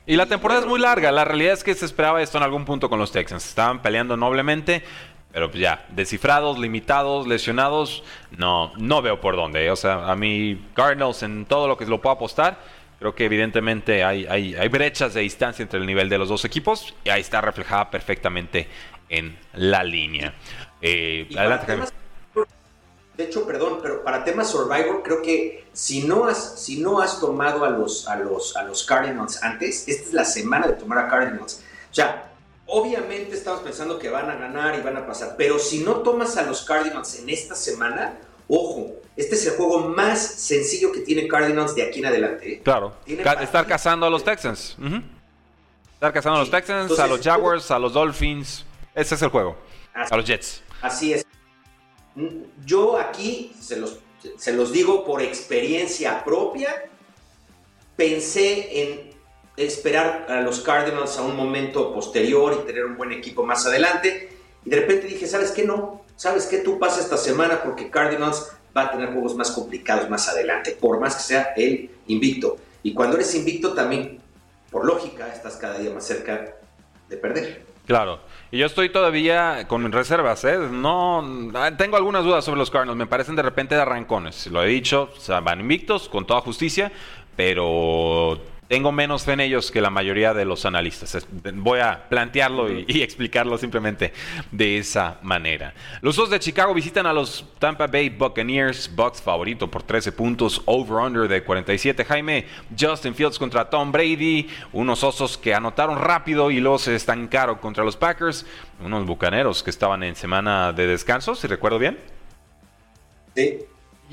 Y 0.06 0.16
la 0.16 0.26
temporada 0.26 0.62
es 0.62 0.66
muy 0.66 0.80
larga, 0.80 1.12
la 1.12 1.26
realidad 1.26 1.54
es 1.54 1.64
que 1.64 1.76
se 1.76 1.86
esperaba 1.86 2.22
esto 2.22 2.38
en 2.38 2.44
algún 2.44 2.66
punto 2.66 2.90
con 2.90 2.98
los 2.98 3.12
Texans, 3.12 3.46
estaban 3.46 3.82
peleando 3.82 4.18
noblemente, 4.18 4.84
pero 5.32 5.52
pues 5.52 5.62
ya, 5.62 5.86
descifrados, 5.90 6.58
limitados, 6.58 7.28
lesionados, 7.28 8.04
no, 8.32 8.74
no 8.78 9.02
veo 9.02 9.22
por 9.22 9.36
dónde. 9.36 9.70
O 9.70 9.76
sea, 9.76 10.10
a 10.10 10.16
mí 10.16 10.66
Cardinals 10.74 11.22
en 11.22 11.46
todo 11.46 11.68
lo 11.68 11.78
que 11.78 11.86
lo 11.86 12.02
puedo 12.02 12.16
apostar, 12.16 12.58
creo 13.00 13.16
que 13.16 13.26
evidentemente 13.26 14.04
hay, 14.04 14.26
hay, 14.26 14.56
hay 14.56 14.68
brechas 14.68 15.14
de 15.14 15.22
distancia 15.22 15.64
entre 15.64 15.80
el 15.80 15.86
nivel 15.86 16.10
de 16.10 16.18
los 16.18 16.30
dos 16.30 16.46
equipos 16.46 16.94
y 17.04 17.10
ahí 17.10 17.22
está 17.22 17.42
reflejada 17.42 17.90
perfectamente 17.90 18.68
en 19.10 19.38
la 19.54 19.84
línea. 19.84 20.34
Eh, 20.82 21.28
adelante, 21.38 21.78
de 23.16 23.24
hecho, 23.24 23.48
perdón, 23.48 23.80
pero 23.82 24.04
para 24.04 24.24
temas 24.24 24.52
Survivor, 24.52 25.02
creo 25.04 25.24
que 25.24 25.66
si 25.74 26.04
no 26.04 26.26
has, 26.26 26.62
si 26.62 26.80
no 26.80 27.02
has 27.02 27.20
tomado 27.20 27.66
a 27.66 27.70
los, 27.72 28.08
a, 28.08 28.16
los, 28.16 28.56
a 28.56 28.62
los 28.62 28.84
Cardinals 28.84 29.42
antes, 29.42 29.88
esta 29.88 30.04
es 30.10 30.14
la 30.14 30.24
semana 30.24 30.68
de 30.68 30.74
tomar 30.74 31.00
a 31.00 31.10
Cardinals. 31.10 31.64
O 31.90 31.94
sea, 31.96 32.28
Obviamente 32.70 33.34
estamos 33.34 33.62
pensando 33.62 33.98
que 33.98 34.10
van 34.10 34.30
a 34.30 34.36
ganar 34.36 34.78
y 34.78 34.82
van 34.82 34.98
a 34.98 35.08
pasar, 35.08 35.36
pero 35.38 35.58
si 35.58 35.80
no 35.80 36.02
tomas 36.02 36.36
a 36.36 36.44
los 36.44 36.64
Cardinals 36.64 37.18
en 37.18 37.30
esta 37.30 37.56
semana, 37.56 38.18
ojo, 38.50 38.92
este 39.18 39.34
es 39.34 39.48
el 39.48 39.54
juego 39.54 39.90
más 39.90 40.22
sencillo 40.22 40.92
que 40.92 41.00
tiene 41.00 41.28
Cardinals 41.28 41.74
de 41.74 41.82
aquí 41.82 42.00
en 42.00 42.06
adelante. 42.06 42.54
¿eh? 42.54 42.62
Claro, 42.64 42.94
estar 43.06 43.66
cazando 43.66 44.06
a 44.06 44.10
los 44.12 44.24
Texans. 44.24 44.78
Estar 45.94 46.14
cazando 46.14 46.38
a 46.38 46.42
los 46.42 46.52
Texans, 46.52 47.00
a 47.00 47.08
los 47.08 47.22
Jaguars, 47.22 47.72
a 47.72 47.80
los 47.80 47.94
Dolphins. 47.94 48.64
Ese 48.94 49.16
es 49.16 49.22
el 49.24 49.30
juego. 49.30 49.58
a 49.94 50.16
los 50.16 50.26
Jets. 50.26 50.62
Así 50.82 51.14
es. 51.14 51.26
Yo 52.64 53.00
aquí 53.00 53.54
se 53.60 53.78
los, 53.78 54.00
se 54.38 54.54
los 54.54 54.72
digo 54.72 55.04
por 55.04 55.24
experiencia 55.24 56.24
propia. 56.24 56.90
Pensé 57.96 58.84
en 58.84 59.18
esperar 59.58 60.28
a 60.30 60.42
los 60.42 60.60
Cardinals 60.60 61.18
a 61.18 61.24
un 61.24 61.36
momento 61.36 61.92
posterior 61.92 62.60
y 62.62 62.68
tener 62.68 62.86
un 62.86 62.96
buen 62.96 63.12
equipo 63.12 63.44
más 63.44 63.66
adelante. 63.66 64.30
Y 64.64 64.70
de 64.70 64.76
repente 64.76 65.08
dije, 65.08 65.26
¿sabes 65.26 65.50
qué? 65.50 65.64
No, 65.64 66.06
¿sabes 66.16 66.46
qué? 66.46 66.60
Tú 66.60 66.78
pasa 66.78 67.02
esta 67.02 67.18
semana 67.18 67.64
porque 67.64 67.90
Cardinals 67.90 68.52
va 68.78 68.84
a 68.84 68.92
tener 68.92 69.12
juegos 69.12 69.36
más 69.36 69.52
complicados 69.52 70.10
más 70.10 70.30
adelante, 70.30 70.78
por 70.80 71.00
más 71.00 71.16
que 71.16 71.24
sea 71.24 71.54
el 71.58 71.90
invicto. 72.08 72.58
Y 72.84 72.94
cuando 72.94 73.16
eres 73.16 73.34
invicto 73.34 73.74
también, 73.74 74.20
por 74.70 74.86
lógica, 74.86 75.28
estás 75.34 75.58
cada 75.58 75.80
día 75.80 75.92
más 75.92 76.06
cerca 76.06 76.56
de 77.10 77.18
perder. 77.18 77.66
Claro. 77.88 78.20
Y 78.52 78.60
yo 78.60 78.66
estoy 78.66 78.90
todavía 78.90 79.66
con 79.68 79.90
reservas, 79.92 80.44
¿eh? 80.44 80.58
No, 80.58 81.52
tengo 81.78 81.98
algunas 81.98 82.24
dudas 82.24 82.44
sobre 82.46 82.60
los 82.60 82.70
Cardinals. 82.70 82.98
Me 82.98 83.08
parecen 83.08 83.36
de 83.36 83.42
repente 83.42 83.76
de 83.76 83.82
arrancones. 83.82 84.48
Lo 84.48 84.64
he 84.64 84.68
dicho, 84.68 85.10
van 85.44 85.62
invictos 85.62 86.10
con 86.10 86.28
toda 86.28 86.42
justicia, 86.42 86.92
pero 87.36 88.40
tengo 88.68 88.92
menos 88.92 89.24
fe 89.24 89.34
en 89.34 89.40
ellos 89.40 89.72
que 89.72 89.80
la 89.80 89.90
mayoría 89.90 90.34
de 90.34 90.44
los 90.44 90.66
analistas. 90.66 91.26
Voy 91.54 91.80
a 91.80 92.08
plantearlo 92.10 92.70
y, 92.70 93.02
explicarlo 93.02 93.58
simplemente 93.58 94.14
de 94.52 94.78
esa 94.78 95.20
manera. 95.22 95.74
Los 96.02 96.18
dos 96.18 96.30
de 96.30 96.40
Chicago 96.40 96.74
visitan 96.74 97.06
a 97.06 97.14
los 97.14 97.46
Tampa 97.60 97.88
Bay 97.88 98.10
Buccaneers, 98.10 98.94
Bucks 98.94 99.22
favorito 99.22 99.72
por 99.72 99.84
13 99.84 100.12
puntos, 100.12 100.62
over-under 100.66 101.28
de 101.28 101.44
47. 101.44 102.04
Jaime, 102.04 102.46
Justin 102.78 103.16
Fields 103.16 103.40
contra 103.40 103.70
Tom 103.70 103.92
Brady, 103.92 104.50
unos 104.74 105.04
osos 105.04 105.38
que 105.38 105.54
anotaron 105.54 105.98
rápido 105.98 106.52
y 106.52 106.60
luego 106.60 106.78
se 106.78 106.96
estancaron 106.96 107.58
contra 107.60 107.84
los 107.86 107.96
Packers, 107.96 108.46
unos 108.84 109.06
bucaneros 109.06 109.64
que 109.64 109.70
estaban 109.70 110.04
en 110.04 110.16
semana 110.16 110.74
de 110.74 110.88
descanso, 110.88 111.36
si 111.36 111.48
recuerdo 111.48 111.80
bien. 111.80 111.98
Sí. 113.34 113.60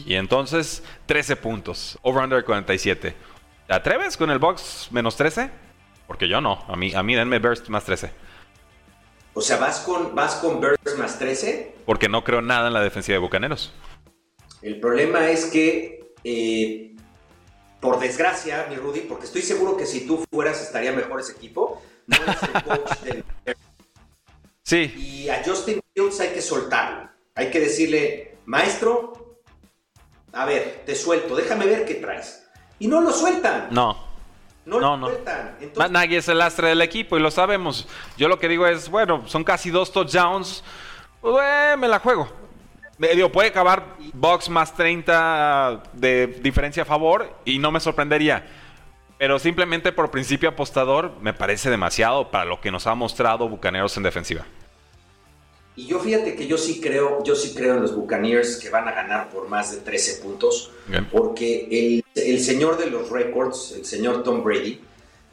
Y 0.06 0.14
entonces, 0.14 0.82
13 1.06 1.36
puntos, 1.36 1.98
over-under 2.02 2.38
de 2.38 2.44
47. 2.44 3.14
¿Te 3.66 3.74
atreves 3.74 4.16
con 4.16 4.30
el 4.30 4.38
box 4.38 4.88
menos 4.90 5.16
13? 5.16 5.50
Porque 6.06 6.28
yo 6.28 6.40
no. 6.40 6.64
A 6.68 6.76
mí, 6.76 6.94
a 6.94 7.02
mí 7.02 7.14
denme 7.14 7.38
Burst 7.38 7.68
más 7.68 7.84
13. 7.84 8.10
O 9.32 9.40
sea, 9.40 9.56
¿vas 9.56 9.80
con, 9.80 10.14
vas 10.14 10.34
con 10.36 10.60
Burst 10.60 10.98
más 10.98 11.18
13? 11.18 11.76
Porque 11.86 12.08
no 12.08 12.22
creo 12.24 12.42
nada 12.42 12.68
en 12.68 12.74
la 12.74 12.82
defensiva 12.82 13.14
de 13.14 13.20
Bucaneros. 13.20 13.72
El 14.60 14.80
problema 14.80 15.30
es 15.30 15.46
que, 15.46 16.12
eh, 16.24 16.94
por 17.80 17.98
desgracia, 17.98 18.66
mi 18.68 18.76
Rudy, 18.76 19.00
porque 19.00 19.24
estoy 19.24 19.42
seguro 19.42 19.76
que 19.76 19.86
si 19.86 20.06
tú 20.06 20.24
fueras 20.30 20.62
estaría 20.62 20.92
mejor 20.92 21.20
ese 21.20 21.32
equipo, 21.32 21.82
no 22.06 22.16
eres 22.16 22.42
el 22.42 22.62
coach 22.62 22.98
del... 23.02 23.24
Sí. 24.62 24.94
Y 24.96 25.28
a 25.28 25.42
Justin 25.44 25.80
Fields 25.94 26.20
hay 26.20 26.28
que 26.28 26.40
soltarlo. 26.40 27.10
Hay 27.34 27.50
que 27.50 27.60
decirle, 27.60 28.38
maestro, 28.46 29.40
a 30.32 30.44
ver, 30.44 30.82
te 30.86 30.94
suelto, 30.94 31.34
déjame 31.34 31.66
ver 31.66 31.84
qué 31.84 31.94
traes. 31.94 32.43
Y 32.78 32.86
no 32.88 33.00
lo 33.00 33.12
sueltan. 33.12 33.68
No. 33.70 33.96
No, 34.66 34.80
No, 34.80 34.96
lo 34.96 34.96
no. 34.96 35.10
Entonces, 35.60 35.90
Nagy 35.90 36.16
es 36.16 36.28
el 36.28 36.40
astre 36.40 36.68
del 36.68 36.80
equipo 36.80 37.16
y 37.16 37.20
lo 37.20 37.30
sabemos. 37.30 37.86
Yo 38.16 38.28
lo 38.28 38.38
que 38.38 38.48
digo 38.48 38.66
es, 38.66 38.88
bueno, 38.88 39.22
son 39.26 39.44
casi 39.44 39.70
dos 39.70 39.92
touchdowns. 39.92 40.64
Pues, 41.20 41.36
eh, 41.42 41.76
me 41.78 41.86
la 41.86 41.98
juego. 41.98 42.28
Me 42.96 43.08
digo, 43.08 43.30
puede 43.30 43.48
acabar 43.48 43.96
box 44.12 44.48
más 44.48 44.74
30 44.74 45.82
de 45.92 46.28
diferencia 46.28 46.84
a 46.84 46.86
favor 46.86 47.36
y 47.44 47.58
no 47.58 47.70
me 47.70 47.80
sorprendería. 47.80 48.46
Pero 49.18 49.38
simplemente 49.38 49.92
por 49.92 50.10
principio 50.10 50.48
apostador 50.48 51.12
me 51.20 51.32
parece 51.32 51.70
demasiado 51.70 52.30
para 52.30 52.44
lo 52.44 52.60
que 52.60 52.70
nos 52.70 52.86
ha 52.86 52.94
mostrado 52.94 53.48
Bucaneros 53.48 53.96
en 53.96 54.02
defensiva. 54.02 54.44
Y 55.76 55.86
yo 55.86 55.98
fíjate 55.98 56.36
que 56.36 56.46
yo 56.46 56.56
sí 56.56 56.80
creo, 56.80 57.22
yo 57.24 57.34
sí 57.34 57.54
creo 57.54 57.74
en 57.74 57.82
los 57.82 57.94
Buccaneers 57.94 58.56
que 58.56 58.70
van 58.70 58.86
a 58.86 58.92
ganar 58.92 59.30
por 59.30 59.48
más 59.48 59.72
de 59.72 59.78
13 59.78 60.22
puntos. 60.22 60.70
Bien. 60.86 61.08
porque 61.10 61.66
el, 61.70 62.04
el 62.14 62.40
señor 62.40 62.76
de 62.76 62.90
los 62.90 63.08
récords, 63.10 63.72
el 63.76 63.84
señor 63.84 64.22
Tom 64.22 64.44
Brady, 64.44 64.80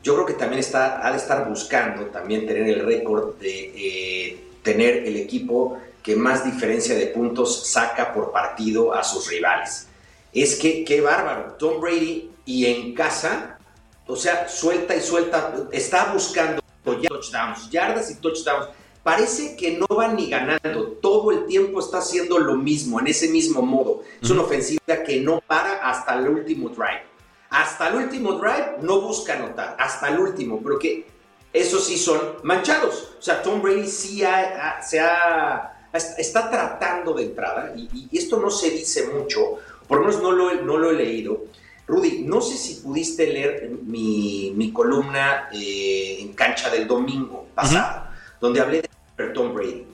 yo 0.04 0.16
creo 0.16 0.26
que 0.26 0.34
también 0.34 0.60
está, 0.60 1.06
ha 1.06 1.12
de 1.12 1.18
estar 1.18 1.48
buscando 1.48 2.06
también 2.08 2.48
tener 2.48 2.68
el 2.68 2.86
récord 2.86 3.36
de 3.36 3.72
eh, 3.76 4.44
tener 4.64 5.06
el 5.08 5.18
equipo 5.18 5.78
que 6.02 6.16
más 6.16 6.44
diferencia 6.44 6.96
de 6.96 7.08
puntos 7.08 7.68
saca 7.68 8.14
por 8.14 8.32
partido 8.32 8.94
a 8.94 9.04
sus 9.04 9.30
rivales. 9.30 9.88
Es 10.34 10.56
que, 10.56 10.84
qué 10.84 11.02
bárbaro, 11.02 11.54
Tom 11.60 11.80
Brady 11.80 12.32
y 12.46 12.66
en 12.66 12.96
casa, 12.96 13.60
o 14.08 14.16
sea, 14.16 14.48
suelta 14.48 14.96
y 14.96 15.02
suelta, 15.02 15.54
está 15.72 16.12
buscando 16.14 16.62
touchdowns, 16.84 17.70
yardas 17.70 18.10
y 18.10 18.16
touchdowns. 18.16 18.68
Parece 19.04 19.56
que 19.56 19.78
no 19.78 19.88
va 19.88 20.10
ni 20.10 20.30
ganando, 20.30 20.98
todo 21.02 21.32
el 21.32 21.46
tiempo 21.48 21.80
está 21.80 21.98
haciendo 22.00 22.38
lo 22.38 22.56
mismo, 22.56 23.00
en 23.00 23.08
ese 23.08 23.30
mismo 23.30 23.62
modo. 23.64 24.04
Es 24.22 24.30
una 24.30 24.44
ofensiva 24.44 24.82
que 25.06 25.20
no 25.22 25.42
para 25.42 25.90
hasta 25.90 26.14
el 26.20 26.28
último 26.30 26.70
drive. 26.70 27.02
Hasta 27.50 27.90
el 27.90 27.96
último 27.96 28.34
drive 28.34 28.78
no 28.82 29.02
busca 29.02 29.34
anotar, 29.34 29.76
hasta 29.80 30.08
el 30.10 30.20
último, 30.20 30.60
pero 30.64 30.78
que 30.78 31.08
esos 31.52 31.84
sí 31.86 31.98
son 31.98 32.20
manchados. 32.44 33.14
O 33.18 33.22
sea, 33.22 33.42
Tom 33.42 33.62
Brady 33.62 33.88
sí 33.88 34.24
ha- 34.24 34.78
ha- 34.78 34.82
se 34.84 35.00
ha, 35.00 35.88
está 36.18 36.50
tratando 36.50 37.14
de 37.16 37.24
entrada, 37.24 37.74
y, 37.76 37.90
y 38.12 38.18
esto 38.18 38.40
no 38.40 38.50
se 38.52 38.70
dice 38.70 39.08
mucho, 39.08 39.58
por 39.88 40.00
lo 40.00 40.06
menos 40.06 40.22
no 40.22 40.32
lo, 40.32 40.52
he- 40.52 40.62
no 40.62 40.78
lo 40.78 40.92
he 40.92 40.94
leído. 40.94 41.46
Rudy, 41.88 42.22
no 42.26 42.40
sé 42.40 42.56
si 42.56 42.76
pudiste 42.76 43.26
leer 43.28 43.70
mi, 43.84 44.54
mi 44.56 44.72
columna 44.72 45.50
eh, 45.52 46.18
en 46.22 46.32
cancha 46.34 46.70
del 46.70 46.88
domingo 46.88 47.48
pasado, 47.54 48.11
donde 48.42 48.60
hablé 48.60 48.82
de 49.18 49.28
Tom 49.28 49.54
Brady. 49.54 49.86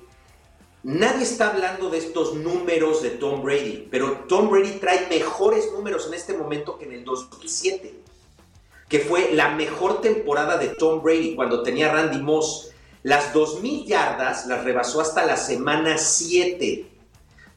Nadie 0.83 1.23
está 1.23 1.49
hablando 1.49 1.89
de 1.89 1.97
estos 1.97 2.35
números 2.35 3.01
de 3.01 3.09
Tom 3.11 3.43
Brady, 3.43 3.89
pero 3.91 4.23
Tom 4.29 4.49
Brady 4.49 4.79
trae 4.79 5.07
mejores 5.09 5.71
números 5.73 6.07
en 6.07 6.13
este 6.13 6.33
momento 6.33 6.77
que 6.77 6.85
en 6.85 6.93
el 6.93 7.03
2007, 7.03 7.93
que 8.87 8.99
fue 8.99 9.33
la 9.33 9.49
mejor 9.49 9.99
temporada 9.99 10.57
de 10.57 10.69
Tom 10.69 11.03
Brady 11.03 11.35
cuando 11.35 11.61
tenía 11.61 11.91
Randy 11.91 12.21
Moss. 12.21 12.71
Las 13.03 13.33
2.000 13.33 13.85
yardas 13.85 14.47
las 14.47 14.63
rebasó 14.63 15.01
hasta 15.01 15.25
la 15.25 15.37
semana 15.37 15.97
7. 15.97 16.85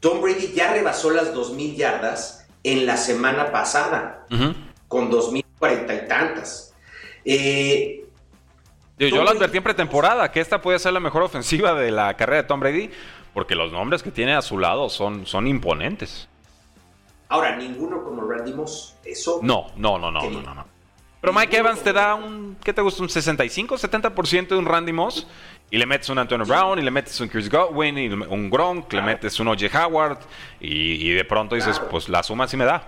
Tom 0.00 0.20
Brady 0.20 0.52
ya 0.52 0.72
rebasó 0.72 1.10
las 1.10 1.32
2.000 1.32 1.76
yardas 1.76 2.46
en 2.62 2.84
la 2.84 2.96
semana 2.96 3.52
pasada, 3.52 4.26
con 4.88 5.10
2.040 5.10 6.04
y 6.04 6.08
tantas. 6.08 6.74
Eh, 7.24 8.06
Yo 9.08 9.16
Tom 9.16 9.24
lo 9.24 9.30
advertí 9.30 9.56
en 9.56 9.62
pretemporada 9.62 10.30
que 10.30 10.40
esta 10.40 10.60
puede 10.60 10.78
ser 10.78 10.92
la 10.92 11.00
mejor 11.00 11.22
ofensiva 11.22 11.74
de 11.74 11.90
la 11.90 12.14
carrera 12.14 12.42
de 12.42 12.48
Tom 12.48 12.60
Brady 12.60 12.90
porque 13.32 13.54
los 13.54 13.72
nombres 13.72 14.02
que 14.02 14.10
tiene 14.10 14.34
a 14.34 14.42
su 14.42 14.58
lado 14.58 14.88
son, 14.88 15.26
son 15.26 15.46
imponentes. 15.46 16.28
ahora, 17.28 17.56
ninguno 17.56 18.02
como 18.02 18.22
Randy 18.28 18.52
Moss. 18.52 18.96
Eso 19.04 19.38
No, 19.42 19.68
no, 19.76 19.98
no, 19.98 20.10
no, 20.10 20.22
no, 20.28 20.42
no, 20.42 20.54
no. 20.54 20.64
Pero 21.20 21.32
Mike 21.34 21.56
Evans 21.58 21.82
te 21.82 21.92
da 21.92 22.14
un, 22.14 22.56
¿qué 22.64 22.72
te 22.72 22.80
gusta? 22.80 23.02
Un 23.02 23.10
65, 23.10 23.76
70% 23.76 24.48
de 24.48 24.56
un 24.56 24.64
Randy 24.64 24.92
Moss 24.92 25.26
y 25.70 25.76
le 25.76 25.84
metes 25.86 26.08
un 26.08 26.18
Antonio 26.18 26.46
Brown 26.46 26.78
y 26.78 26.82
le 26.82 26.90
metes 26.90 27.20
un 27.20 27.28
Chris 27.28 27.48
Godwin 27.50 27.98
y 27.98 28.08
un 28.08 28.48
Gronk, 28.50 28.90
le 28.94 29.02
metes 29.02 29.38
un 29.38 29.48
O.J. 29.48 29.86
Howard 29.86 30.18
y, 30.60 31.08
y 31.08 31.10
de 31.12 31.24
pronto 31.26 31.54
dices, 31.54 31.76
Claro. 31.76 31.90
pues 31.90 32.08
la 32.08 32.22
suma 32.22 32.48
sí 32.48 32.56
me 32.56 32.64
da. 32.64 32.82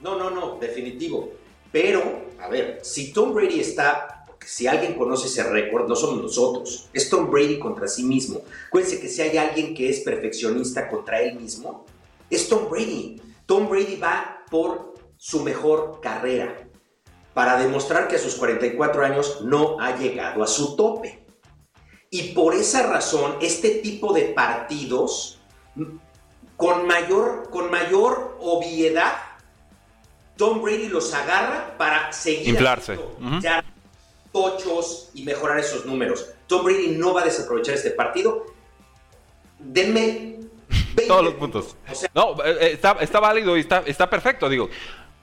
No, 0.00 0.16
no, 0.16 0.30
no, 0.30 0.56
definitivo. 0.58 1.30
Pero, 1.70 2.02
a 2.42 2.48
ver, 2.48 2.80
si 2.82 3.12
Tom 3.12 3.34
Brady 3.34 3.60
está, 3.60 4.19
si 4.46 4.66
alguien 4.66 4.94
conoce 4.94 5.26
ese 5.26 5.42
récord, 5.44 5.88
no 5.88 5.96
somos 5.96 6.22
nosotros, 6.22 6.88
es 6.92 7.08
Tom 7.08 7.30
Brady 7.30 7.58
contra 7.58 7.88
sí 7.88 8.04
mismo. 8.04 8.42
Acuérdense 8.68 9.00
que 9.00 9.08
si 9.08 9.22
hay 9.22 9.36
alguien 9.36 9.74
que 9.74 9.88
es 9.88 10.00
perfeccionista 10.00 10.88
contra 10.88 11.20
él 11.20 11.38
mismo, 11.38 11.86
es 12.28 12.48
Tom 12.48 12.68
Brady. 12.70 13.20
Tom 13.46 13.68
Brady 13.68 13.96
va 13.96 14.44
por 14.50 14.94
su 15.16 15.42
mejor 15.42 16.00
carrera 16.00 16.68
para 17.34 17.58
demostrar 17.58 18.08
que 18.08 18.16
a 18.16 18.18
sus 18.18 18.34
44 18.34 19.04
años 19.04 19.42
no 19.42 19.80
ha 19.80 19.96
llegado 19.96 20.42
a 20.42 20.46
su 20.46 20.76
tope. 20.76 21.24
Y 22.10 22.32
por 22.32 22.54
esa 22.54 22.86
razón, 22.86 23.36
este 23.40 23.76
tipo 23.76 24.12
de 24.12 24.24
partidos, 24.24 25.40
con 26.56 26.86
mayor, 26.86 27.48
con 27.50 27.70
mayor 27.70 28.36
obviedad, 28.40 29.12
Tom 30.36 30.62
Brady 30.62 30.88
los 30.88 31.12
agarra 31.14 31.76
para 31.76 32.12
seguir 32.12 32.48
Inflarse. 32.48 32.94
Ujú. 32.94 33.40
ya 33.40 33.59
tochos 34.32 35.10
y 35.14 35.24
mejorar 35.24 35.58
esos 35.58 35.86
números. 35.86 36.30
Tom 36.46 36.64
Brady 36.64 36.88
no 36.96 37.14
va 37.14 37.22
a 37.22 37.24
desaprovechar 37.24 37.74
este 37.74 37.90
partido. 37.90 38.46
Denme 39.58 40.38
20 40.94 41.06
Todos 41.06 41.24
los 41.24 41.34
puntos. 41.34 41.76
O 41.90 41.94
sea, 41.94 42.10
No, 42.14 42.32
eh, 42.44 42.56
eh, 42.60 42.70
está, 42.72 42.96
está 43.00 43.20
válido 43.20 43.56
y 43.56 43.60
está, 43.60 43.82
está 43.86 44.08
perfecto. 44.08 44.48
Digo, 44.48 44.68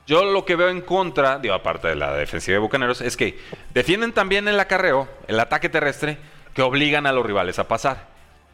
yo 0.05 0.23
lo 0.23 0.45
que 0.45 0.55
veo 0.55 0.69
en 0.69 0.81
contra, 0.81 1.39
digo, 1.39 1.53
aparte 1.53 1.89
de 1.89 1.95
la 1.95 2.15
defensiva 2.15 2.53
de 2.53 2.59
Bucaneros, 2.59 3.01
es 3.01 3.17
que 3.17 3.37
defienden 3.73 4.13
también 4.13 4.47
el 4.47 4.59
acarreo, 4.59 5.07
el 5.27 5.39
ataque 5.39 5.69
terrestre, 5.69 6.17
que 6.53 6.61
obligan 6.61 7.05
a 7.05 7.11
los 7.11 7.25
rivales 7.25 7.59
a 7.59 7.67
pasar. 7.67 8.07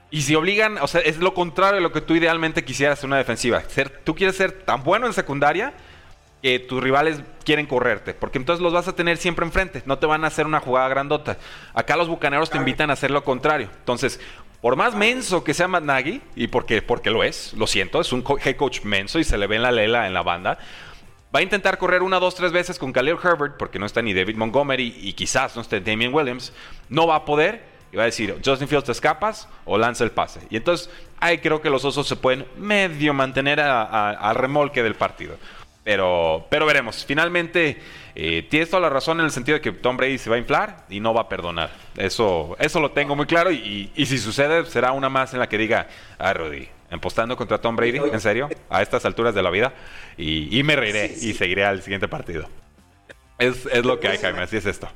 Y 0.09 0.21
si 0.23 0.35
obligan, 0.35 0.77
o 0.79 0.87
sea, 0.87 1.01
es 1.01 1.17
lo 1.17 1.33
contrario 1.33 1.75
de 1.75 1.81
lo 1.81 1.91
que 1.91 2.01
tú 2.01 2.15
idealmente 2.15 2.63
quisieras 2.63 3.03
en 3.03 3.09
una 3.09 3.17
defensiva. 3.17 3.61
Ser, 3.67 3.89
tú 4.03 4.13
quieres 4.13 4.35
ser 4.35 4.51
tan 4.63 4.83
bueno 4.83 5.07
en 5.07 5.13
secundaria 5.13 5.73
que 6.43 6.59
tus 6.59 6.83
rivales 6.83 7.21
quieren 7.45 7.65
correrte, 7.65 8.13
porque 8.13 8.37
entonces 8.37 8.61
los 8.61 8.73
vas 8.73 8.89
a 8.89 8.95
tener 8.95 9.15
siempre 9.15 9.45
enfrente, 9.45 9.81
no 9.85 9.97
te 9.97 10.05
van 10.05 10.25
a 10.25 10.27
hacer 10.27 10.45
una 10.45 10.59
jugada 10.59 10.89
grandota. 10.89 11.37
Acá 11.73 11.95
los 11.95 12.09
bucaneros 12.09 12.49
te 12.49 12.57
invitan 12.57 12.89
a 12.89 12.93
hacer 12.93 13.11
lo 13.11 13.23
contrario. 13.23 13.69
Entonces, 13.79 14.19
por 14.61 14.75
más 14.75 14.93
menso 14.93 15.45
que 15.45 15.53
sea 15.53 15.69
Matt 15.69 15.85
Nagy, 15.85 16.21
y 16.35 16.47
porque, 16.47 16.81
porque 16.81 17.11
lo 17.11 17.23
es, 17.23 17.53
lo 17.53 17.65
siento, 17.65 18.01
es 18.01 18.11
un 18.11 18.25
head 18.43 18.57
coach 18.57 18.81
menso 18.83 19.19
y 19.19 19.23
se 19.23 19.37
le 19.37 19.47
ve 19.47 19.55
en 19.55 19.61
la 19.61 19.71
lela 19.71 20.05
en 20.05 20.13
la 20.13 20.21
banda, 20.21 20.57
va 21.33 21.39
a 21.39 21.41
intentar 21.41 21.77
correr 21.77 22.03
una, 22.03 22.19
dos, 22.19 22.35
tres 22.35 22.51
veces 22.51 22.77
con 22.77 22.91
Khalil 22.91 23.15
Herbert, 23.23 23.55
porque 23.57 23.79
no 23.79 23.85
está 23.85 24.01
ni 24.01 24.13
David 24.13 24.35
Montgomery 24.35 24.97
y 24.99 25.13
quizás 25.13 25.55
no 25.55 25.61
esté 25.61 25.79
Damian 25.79 26.13
Williams, 26.13 26.51
no 26.89 27.07
va 27.07 27.15
a 27.15 27.25
poder. 27.25 27.71
Y 27.93 27.95
va 27.95 28.01
a 28.01 28.05
decir, 28.07 28.35
Justin 28.43 28.67
Fields, 28.67 28.85
¿te 28.85 28.91
escapas 28.91 29.47
o 29.65 29.77
lanza 29.77 30.03
el 30.03 30.09
pase? 30.09 30.39
Y 30.49 30.57
entonces 30.57 30.89
ahí 31.19 31.37
creo 31.37 31.61
que 31.61 31.69
los 31.69 31.85
osos 31.85 32.07
se 32.07 32.15
pueden 32.15 32.47
medio 32.57 33.13
mantener 33.13 33.59
al 33.59 34.35
remolque 34.35 34.81
del 34.81 34.95
partido. 34.95 35.37
Pero, 35.83 36.45
pero 36.49 36.65
veremos. 36.65 37.03
Finalmente, 37.05 37.77
eh, 38.15 38.47
tienes 38.49 38.69
toda 38.69 38.81
la 38.81 38.89
razón 38.89 39.19
en 39.19 39.25
el 39.25 39.31
sentido 39.31 39.57
de 39.57 39.61
que 39.61 39.71
Tom 39.73 39.97
Brady 39.97 40.17
se 40.17 40.29
va 40.29 40.37
a 40.37 40.39
inflar 40.39 40.85
y 40.89 40.99
no 41.01 41.13
va 41.13 41.21
a 41.21 41.29
perdonar. 41.29 41.71
Eso, 41.97 42.55
eso 42.59 42.79
lo 42.79 42.91
tengo 42.91 43.15
muy 43.15 43.25
claro. 43.25 43.51
Y, 43.51 43.91
y 43.93 44.05
si 44.05 44.17
sucede, 44.17 44.65
será 44.65 44.93
una 44.93 45.09
más 45.09 45.33
en 45.33 45.39
la 45.39 45.49
que 45.49 45.57
diga, 45.57 45.87
ah, 46.19 46.33
Rudy, 46.33 46.69
apostando 46.89 47.35
contra 47.35 47.59
Tom 47.59 47.75
Brady, 47.75 47.97
¿en 47.97 48.21
serio? 48.21 48.49
A 48.69 48.81
estas 48.81 49.03
alturas 49.05 49.35
de 49.35 49.43
la 49.43 49.49
vida. 49.49 49.73
Y, 50.17 50.57
y 50.57 50.63
me 50.63 50.75
reiré 50.77 51.09
Sí, 51.09 51.15
sí. 51.19 51.29
y 51.31 51.33
seguiré 51.33 51.65
al 51.65 51.81
siguiente 51.81 52.07
partido. 52.07 52.47
Es, 53.37 53.65
es 53.65 53.83
lo 53.83 53.99
que 53.99 54.07
hay, 54.07 54.17
Jaime, 54.19 54.39
así 54.43 54.55
es 54.57 54.65
esto. 54.65 54.87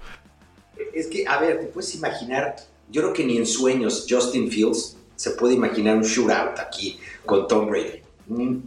Es 0.93 1.07
que, 1.07 1.25
a 1.27 1.37
ver, 1.39 1.59
te 1.59 1.65
puedes 1.67 1.93
imaginar, 1.95 2.55
yo 2.89 3.01
creo 3.01 3.13
que 3.13 3.25
ni 3.25 3.37
en 3.37 3.45
sueños 3.45 4.05
Justin 4.09 4.49
Fields 4.49 4.95
se 5.15 5.31
puede 5.31 5.55
imaginar 5.55 5.97
un 5.97 6.03
shootout 6.03 6.59
aquí 6.59 6.97
con 7.25 7.47
Tom 7.47 7.67
Brady. 7.69 8.01
Mm, 8.27 8.57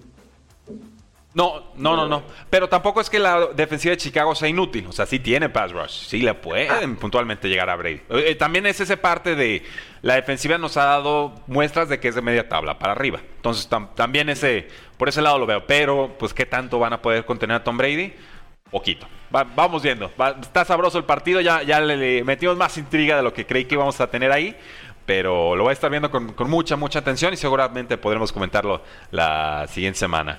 No, 1.33 1.71
no, 1.77 1.95
no, 1.95 2.09
no. 2.09 2.25
Pero 2.51 2.69
tampoco 2.69 3.01
es 3.01 3.09
que 3.09 3.21
la 3.21 3.47
defensiva 3.55 3.91
de 3.93 3.99
Chicago 3.99 4.35
sea 4.35 4.49
inútil. 4.49 4.87
O 4.89 4.93
sea, 4.93 5.07
sí 5.07 5.21
tiene 5.21 5.49
pass 5.49 5.71
rush. 5.71 5.91
Sí 6.09 6.19
le 6.23 6.35
pueden 6.35 6.97
puntualmente 6.97 7.49
llegar 7.49 7.71
a 7.71 7.77
Brady. 7.77 8.01
Eh, 8.11 8.35
también 8.35 8.67
es 8.67 8.81
esa 8.81 8.97
parte 8.97 9.37
de 9.37 9.63
la 10.03 10.15
defensiva 10.17 10.59
nos 10.59 10.77
ha 10.77 10.85
dado 10.87 11.35
muestras 11.47 11.89
de 11.89 12.01
que 12.01 12.09
es 12.09 12.17
de 12.17 12.23
media 12.23 12.49
tabla 12.49 12.79
para 12.81 12.93
arriba. 12.95 13.21
Entonces 13.37 13.71
tam- 13.71 13.95
también 13.95 14.29
ese, 14.29 14.67
por 14.97 15.09
ese 15.09 15.23
lado 15.23 15.39
lo 15.39 15.47
veo. 15.47 15.65
Pero, 15.67 16.17
pues, 16.19 16.35
¿qué 16.35 16.47
tanto 16.47 16.81
van 16.81 16.95
a 16.95 17.01
poder 17.01 17.25
contener 17.25 17.57
a 17.57 17.65
Tom 17.65 17.77
Brady? 17.79 18.13
poquito. 18.71 19.07
vamos 19.31 19.83
viendo. 19.83 20.11
está 20.41 20.65
sabroso 20.65 20.99
el 20.99 21.05
partido. 21.05 21.41
Ya, 21.41 21.63
ya 21.63 21.81
le, 21.81 22.23
metimos 22.25 22.57
más 22.57 22.77
intriga 22.79 23.17
de 23.17 23.23
lo 23.23 23.33
que 23.33 23.47
creí 23.47 23.65
que 23.67 23.75
íbamos 23.77 24.01
a 24.01 24.09
tener 24.09 24.33
ahí. 24.33 24.57
Pero 25.07 25.57
lo 25.57 25.65
voy 25.65 25.71
a 25.71 25.73
estar 25.73 25.91
viendo 25.91 26.09
con, 26.09 26.35
con 26.35 26.49
mucha, 26.49 26.77
mucha 26.77 27.01
atención 27.01 27.33
y 27.35 27.37
seguramente 27.37 27.97
podremos 27.99 28.33
comentarlo 28.33 28.83
la 29.11 29.67
siguiente 29.69 29.99
semana. 29.99 30.39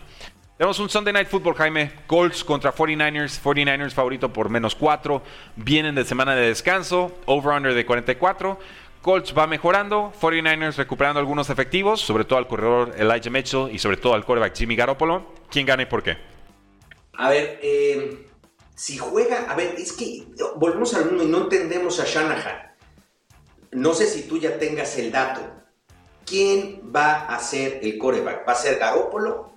Tenemos 0.62 0.78
un 0.78 0.92
Sunday 0.92 1.12
Night 1.12 1.28
Football, 1.28 1.56
Jaime. 1.56 1.92
Colts 2.06 2.44
contra 2.44 2.72
49ers. 2.72 3.42
49ers 3.42 3.94
favorito 3.94 4.32
por 4.32 4.48
menos 4.48 4.76
4. 4.76 5.24
Vienen 5.56 5.96
de 5.96 6.06
semana 6.06 6.36
de 6.36 6.50
descanso. 6.50 7.18
Over-under 7.26 7.74
de 7.74 7.84
44. 7.84 8.60
Colts 9.02 9.36
va 9.36 9.48
mejorando. 9.48 10.14
49ers 10.22 10.76
recuperando 10.76 11.20
algunos 11.20 11.50
efectivos. 11.50 12.00
Sobre 12.02 12.26
todo 12.26 12.38
al 12.38 12.48
corredor 12.48 12.94
Elijah 12.96 13.32
Mitchell 13.32 13.70
y 13.72 13.80
sobre 13.80 13.98
todo 13.98 14.14
al 14.14 14.24
quarterback 14.24 14.56
Jimmy 14.56 14.76
Garoppolo. 14.76 15.34
¿Quién 15.50 15.66
gana 15.66 15.82
y 15.82 15.88
por 15.88 16.04
qué? 16.04 16.20
A 17.14 17.32
ver, 17.32 17.60
eh, 17.64 18.28
si 18.76 19.00
juega. 19.00 19.48
A 19.50 19.56
ver, 19.56 19.74
es 19.80 19.94
que 19.94 20.28
volvemos 20.58 20.94
al 20.94 21.06
mundo 21.06 21.24
y 21.24 21.28
no 21.28 21.40
entendemos 21.40 22.00
a 22.00 22.06
Shanahan. 22.06 22.76
No 23.72 23.96
sé 23.96 24.06
si 24.06 24.28
tú 24.28 24.38
ya 24.38 24.60
tengas 24.60 24.96
el 25.00 25.12
dato. 25.12 25.42
¿Quién 26.24 26.92
va 26.96 27.26
a 27.26 27.40
ser 27.40 27.80
el 27.82 27.98
coreback? 27.98 28.48
¿Va 28.48 28.54
a 28.54 28.56
ser 28.56 28.78
Garoppolo 28.78 29.51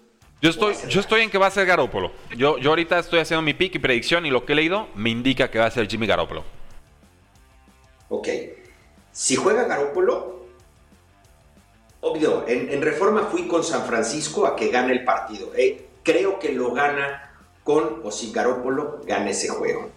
yo 0.45 0.51
estoy, 0.51 0.75
yo 0.91 1.01
estoy 1.01 1.23
en 1.23 1.31
que 1.31 1.39
va 1.39 1.47
a 1.47 1.51
ser 1.51 1.65
Garoppolo. 1.65 2.13
Yo, 2.37 2.59
yo 2.59 2.69
ahorita 2.69 2.99
estoy 2.99 3.19
haciendo 3.19 3.41
mi 3.41 3.55
pick 3.55 3.77
y 3.77 3.79
predicción 3.79 4.27
y 4.27 4.31
lo 4.31 4.45
que 4.45 4.53
he 4.53 4.57
leído 4.57 4.89
me 4.95 5.09
indica 5.09 5.51
que 5.51 5.59
va 5.59 5.65
a 5.65 5.71
ser 5.71 5.89
Jimmy 5.89 6.07
Garoppolo. 6.07 6.45
Ok. 8.11 8.29
Si 9.11 9.37
juega 9.37 9.65
Garoppolo, 9.65 10.45
obvio, 12.03 12.45
en, 12.47 12.83
Reforma 12.83 13.23
fui 13.23 13.49
con 13.49 13.65
San 13.65 13.87
Francisco 13.87 14.47
a 14.47 14.55
que 14.55 14.69
gane 14.69 14.93
el 14.93 15.03
partido. 15.03 15.51
Eh, 15.57 15.87
creo 16.03 16.39
que 16.39 16.53
lo 16.53 16.73
gana 16.73 17.33
con 17.63 18.03
o 18.05 18.11
sin 18.11 18.31
Garoppolo, 18.31 19.01
gana 19.07 19.31
ese 19.31 19.49
juego. 19.49 19.89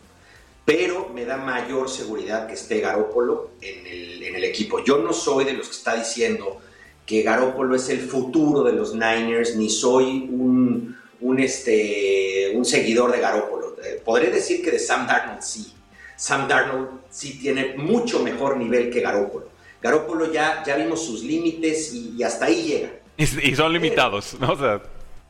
Pero 0.64 1.10
me 1.10 1.26
da 1.26 1.36
mayor 1.36 1.90
seguridad 1.90 2.48
que 2.48 2.54
esté 2.54 2.82
el, 2.82 4.24
en 4.24 4.34
el 4.34 4.44
equipo. 4.46 4.82
Yo 4.82 5.00
no 5.00 5.12
soy 5.12 5.44
de 5.44 5.52
los 5.52 5.68
que 5.68 5.76
está 5.76 5.96
diciendo 5.96 6.62
que 7.08 7.22
Garoppolo 7.22 7.74
es 7.74 7.88
el 7.90 8.02
futuro 8.02 8.64
de 8.64 8.74
los 8.74 8.94
Niners, 8.94 9.56
ni 9.56 9.70
soy 9.70 10.28
un, 10.30 10.96
un, 11.22 11.40
este, 11.40 12.52
un 12.54 12.66
seguidor 12.66 13.14
de 13.14 13.22
Garoppolo. 13.22 13.78
Eh, 13.82 14.02
podré 14.04 14.30
decir 14.30 14.62
que 14.62 14.72
de 14.72 14.78
Sam 14.78 15.08
Darnold 15.08 15.42
sí. 15.42 15.74
Sam 16.18 16.50
Darnold 16.50 16.90
sí 17.10 17.40
tiene 17.40 17.76
mucho 17.78 18.20
mejor 18.20 18.58
nivel 18.58 18.92
que 18.92 19.00
Garoppolo. 19.00 19.48
Garoppolo 19.82 20.34
ya, 20.34 20.64
ya 20.68 20.76
vimos 20.76 21.06
sus 21.06 21.24
límites 21.24 21.94
y, 21.94 22.22
hasta 22.22 22.46
ahí 22.46 22.64
llega. 22.64 22.90
Y, 23.16 23.56
son 23.56 23.72
limitados, 23.72 24.36
¿no? 24.40 24.54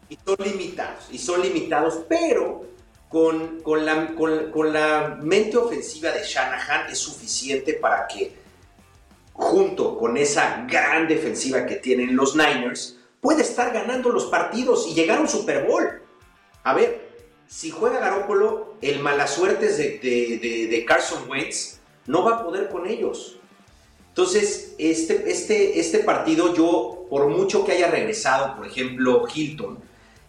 y 0.10 0.18
son 0.26 0.38
limitados, 0.44 1.06
y 1.12 1.20
son 1.20 1.42
limitados, 1.44 2.00
pero 2.10 2.66
con, 3.08 3.62
con, 3.62 3.86
la, 3.86 4.16
con 4.16 4.74
la 4.74 5.20
mente 5.22 5.58
ofensiva 5.58 6.12
de 6.12 6.24
Shanahan 6.24 6.90
es 6.90 6.98
suficiente 6.98 7.74
para 7.74 8.08
que 8.08 8.47
junto 9.38 9.98
con 9.98 10.18
esa 10.18 10.66
gran 10.68 11.08
defensiva 11.08 11.66
que 11.66 11.76
tienen 11.76 12.16
los 12.16 12.36
Niners, 12.36 12.98
puede 13.22 13.44
estar 13.44 13.72
ganando 13.72 14.10
los 14.10 14.26
partidos 14.26 14.88
y 14.90 14.96
llegar 14.96 15.20
a 15.20 15.22
un 15.22 15.30
Super 15.30 15.66
Bowl. 15.66 16.02
A 16.64 16.74
ver, 16.74 17.08
si 17.48 17.70
juega 17.70 18.00
Garoppolo, 18.00 18.74
el 18.82 19.00
mala 19.00 19.28
suerte 19.28 19.72
de, 19.72 20.70
de, 20.70 20.86
Carson 20.86 21.30
Wentz 21.30 21.80
no 22.08 22.24
va 22.24 22.38
a 22.38 22.44
poder 22.44 22.68
con 22.70 22.88
ellos. 22.88 23.38
Entonces, 24.10 24.74
este, 24.80 25.32
este, 25.32 25.80
este 25.80 26.00
partido 26.00 26.56
yo, 26.56 27.06
por 27.10 27.28
mucho 27.28 27.64
que 27.64 27.74
haya 27.74 27.92
regresado, 27.92 28.58
por 28.58 28.66
ejemplo, 28.66 29.28
Hilton, 29.34 29.78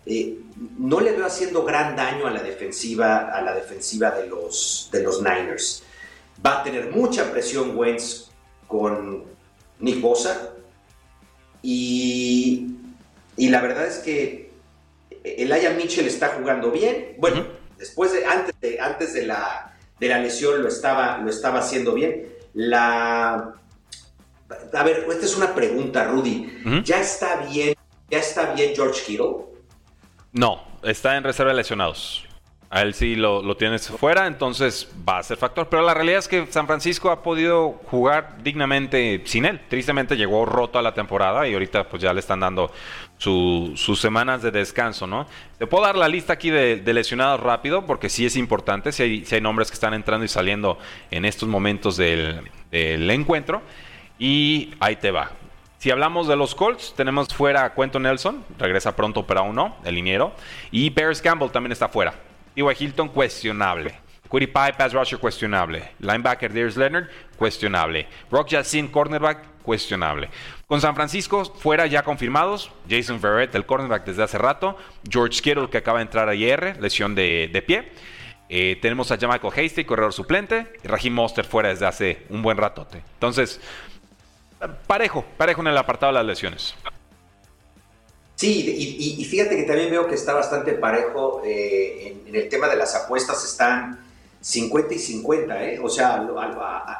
eh, 0.05 0.39
no 0.79 1.01
le 1.01 1.13
veo 1.13 1.25
haciendo 1.25 1.65
gran 1.65 1.97
daño 1.97 2.27
a 2.27 2.31
la 2.31 2.43
defensiva, 2.43 3.31
a 3.35 3.41
la 3.41 3.55
defensiva 3.55 4.11
de 4.11 4.27
los, 4.27 4.91
de 4.93 5.03
los 5.03 5.23
Niners. 5.23 5.83
Va 6.45 6.61
a 6.61 6.63
tener 6.63 6.91
mucha 6.91 7.33
presión 7.33 7.77
Wentz 7.77 8.28
con 8.69 9.25
Nick 9.81 10.01
Bosa. 10.01 10.51
Y, 11.63 12.69
y 13.37 13.49
la 13.49 13.61
verdad 13.61 13.87
es 13.87 13.99
que 13.99 14.49
Aya 15.53 15.71
Mitchell 15.71 16.07
está 16.07 16.29
jugando 16.29 16.71
bien. 16.71 17.17
Bueno, 17.19 17.47
después 17.77 18.13
de, 18.13 18.25
antes 18.25 18.55
de, 18.61 18.81
antes 18.81 19.15
de 19.15 19.27
la, 19.27 19.75
de 19.99 20.09
la 20.09 20.19
lesión 20.19 20.63
lo 20.63 20.69
estaba, 20.69 21.19
lo 21.19 21.31
estaba 21.31 21.59
haciendo 21.61 21.95
bien. 21.95 22.29
La. 22.55 23.55
A 24.73 24.85
ver, 24.85 25.07
esta 25.11 25.27
es 25.27 25.37
una 25.37 25.55
pregunta, 25.55 26.05
Rudy. 26.05 26.83
¿Ya 26.85 27.01
está 27.01 27.37
bien? 27.51 27.75
¿Ya 28.11 28.19
está 28.19 28.55
bien 28.55 28.75
George 28.75 29.03
Kittle? 29.05 29.47
No, 30.33 30.63
está 30.83 31.17
en 31.17 31.25
reserva 31.25 31.51
de 31.51 31.59
lesionados. 31.59 32.28
A 32.71 32.83
él 32.83 32.93
sí 32.93 33.17
lo, 33.17 33.57
tienes 33.57 33.89
fuera, 33.89 34.27
entonces 34.27 34.91
va 35.09 35.19
a 35.19 35.23
ser 35.23 35.39
factor. 35.39 35.69
Pero 35.71 35.83
la 35.83 35.95
realidad 35.95 36.19
es 36.19 36.29
que 36.29 36.47
San 36.51 36.67
Francisco 36.67 37.11
ha 37.11 37.23
podido 37.23 37.81
jugar 37.87 38.43
dignamente 38.43 39.23
sin 39.25 39.47
él. 39.47 39.59
Tristemente 39.69 40.19
llegó 40.19 40.45
roto 40.45 40.79
a 40.79 40.83
la 40.83 40.93
temporada 40.93 41.49
y 41.49 41.55
ahorita 41.55 41.89
pues 41.89 42.03
ya 42.03 42.13
le 42.13 42.21
están 42.21 42.41
dando 42.41 42.71
sus 43.17 43.99
semanas 43.99 44.43
de 44.43 44.51
descanso, 44.51 45.07
¿no? 45.07 45.27
Te 45.57 45.67
puedo 45.67 45.85
dar 45.85 45.97
la 45.97 46.09
lista 46.09 46.35
aquí 46.35 46.51
de, 46.51 46.83
lesionados 46.93 47.41
rápido 47.41 47.87
porque 47.87 48.11
sí 48.11 48.27
es 48.27 48.37
importante, 48.37 48.93
si 48.93 49.03
hay, 49.03 49.25
si 49.25 49.37
hay, 49.37 49.41
nombres 49.41 49.71
que 49.71 49.75
están 49.75 49.95
entrando 49.95 50.27
y 50.27 50.29
saliendo 50.29 50.79
en 51.11 51.25
estos 51.25 51.49
momentos 51.49 51.97
del, 51.97 52.43
del 52.71 53.11
encuentro. 53.11 53.63
Y 54.19 54.75
ahí 54.79 54.97
te 54.97 55.11
va. 55.11 55.31
Si 55.79 55.91
hablamos 55.91 56.29
de 56.29 56.37
los 56.37 56.55
Colts, 56.55 56.93
tenemos 56.95 57.29
fuera 57.29 57.65
a 57.65 57.75
Quentin 57.75 58.03
Nelson, 58.03 58.45
regresa 58.59 58.95
pronto 58.95 59.27
pero 59.27 59.41
aún 59.41 59.57
no, 59.57 59.77
el 59.85 59.95
liniero. 59.95 60.33
Y 60.71 60.91
Paris 60.91 61.23
Campbell 61.23 61.51
también 61.51 61.73
está 61.73 61.89
fuera. 61.89 62.28
T.Y. 62.59 62.75
Hilton, 62.77 63.09
cuestionable. 63.11 63.95
Quiddy 64.29 64.49
Pie, 64.49 64.73
pass 64.77 64.93
rusher, 64.93 65.19
cuestionable. 65.19 65.93
Linebacker 66.01 66.53
Darius 66.53 66.77
Leonard, 66.77 67.09
cuestionable. 67.37 68.09
Rock 68.33 68.49
Jacin, 68.51 68.89
cornerback, 68.89 69.63
cuestionable. 69.63 70.29
Con 70.67 70.81
San 70.81 70.97
Francisco, 70.97 71.45
fuera 71.45 71.87
ya 71.87 72.03
confirmados. 72.03 72.73
Jason 72.91 73.21
Verrett, 73.21 73.55
el 73.55 73.65
cornerback 73.65 74.05
desde 74.05 74.25
hace 74.25 74.39
rato. 74.39 74.77
George 75.09 75.41
Kittle, 75.41 75.71
que 75.71 75.79
acaba 75.79 76.01
de 76.01 76.07
entrar 76.07 76.29
ayer, 76.29 76.77
lesión 76.81 77.15
de, 77.15 77.65
pie. 77.65 77.93
Eh, 78.49 78.77
tenemos 78.83 79.13
a 79.13 79.19
Jamichael 79.19 79.53
Hasty, 79.53 79.85
corredor 79.85 80.13
suplente. 80.13 80.73
Y 80.83 80.89
Raheem 80.89 81.15
Monster 81.15 81.45
fuera 81.45 81.69
desde 81.69 81.87
hace 81.87 82.27
un 82.29 82.43
buen 82.43 82.57
ratote. 82.57 83.05
Entonces, 83.15 83.61
parejo, 84.89 85.25
parejo 85.37 85.61
en 85.61 85.69
el 85.69 85.79
apartado 85.79 86.13
de 86.13 86.19
las 86.19 86.27
lesiones. 86.27 86.75
Sí, 88.39 89.17
y, 89.19 89.25
fíjate 89.25 89.57
que 89.57 89.65
también 89.65 89.91
veo 89.91 90.07
que 90.07 90.15
está 90.15 90.33
bastante 90.33 90.75
parejo 90.75 91.43
eh, 91.45 92.23
en, 92.25 92.37
el 92.37 92.49
tema 92.49 92.69
de 92.69 92.77
las 92.77 92.95
apuestas, 92.95 93.45
están 93.45 93.99
50 94.41 94.95
y 94.95 94.99
50, 95.01 95.65
¿eh? 95.65 95.81
o 95.83 95.89
sea, 95.89 96.25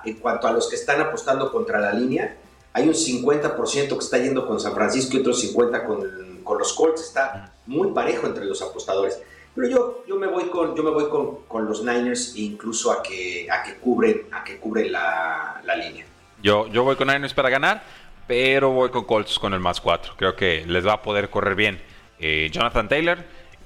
en 0.05 0.15
cuanto 0.15 0.49
a 0.49 0.51
los 0.51 0.69
que 0.69 0.75
están 0.75 1.01
apostando 1.01 1.53
contra 1.53 1.79
la 1.79 1.93
línea, 1.93 2.37
hay 2.73 2.89
un 2.89 2.95
50% 2.95 3.89
que 3.89 4.05
está 4.05 4.19
yendo 4.19 4.49
con 4.49 4.59
San 4.59 4.75
Francisco 4.75 5.17
y 5.17 5.21
otro 5.21 5.33
50% 5.33 5.87
con, 5.87 6.41
con, 6.43 6.59
los 6.59 6.73
Colts, 6.73 7.03
está 7.03 7.53
muy 7.67 7.93
parejo 7.93 8.27
entre 8.27 8.45
los 8.45 8.61
apostadores. 8.61 9.21
Pero 9.55 9.69
yo, 9.69 10.05
yo 10.09 10.17
me 10.17 10.27
voy, 10.27 10.49
con, 10.49 10.75
yo 10.75 10.83
me 10.83 10.91
voy 10.91 11.09
con, 11.09 11.45
con 11.47 11.67
los 11.67 11.85
Niners 11.85 12.33
incluso 12.35 12.91
a 12.91 13.01
que, 13.01 13.47
a 13.49 13.63
que 13.63 13.77
cubren, 13.77 14.27
a 14.33 14.43
que 14.43 14.59
cubren 14.59 14.91
la, 14.91 15.63
la 15.65 15.77
línea. 15.77 16.05
Yo, 16.43 16.67
yo 16.67 16.83
voy 16.83 16.97
con 16.97 17.07
Niners 17.07 17.33
para 17.33 17.49
ganar 17.49 18.08
pero 18.29 18.71
voy 18.71 18.91
con 18.91 19.05
Colts 19.05 19.39
con 19.39 19.55
el 19.55 19.61
más 19.61 19.81
4. 19.81 20.13
Creo 20.17 20.37
que 20.37 20.65
les 20.67 20.87
va 20.87 20.93
a 20.93 21.03
poder 21.03 21.31
correr 21.31 21.57
bien 21.57 21.81
eh, 22.21 22.49
Jonathan 22.53 22.89
Taylor. 22.89 23.19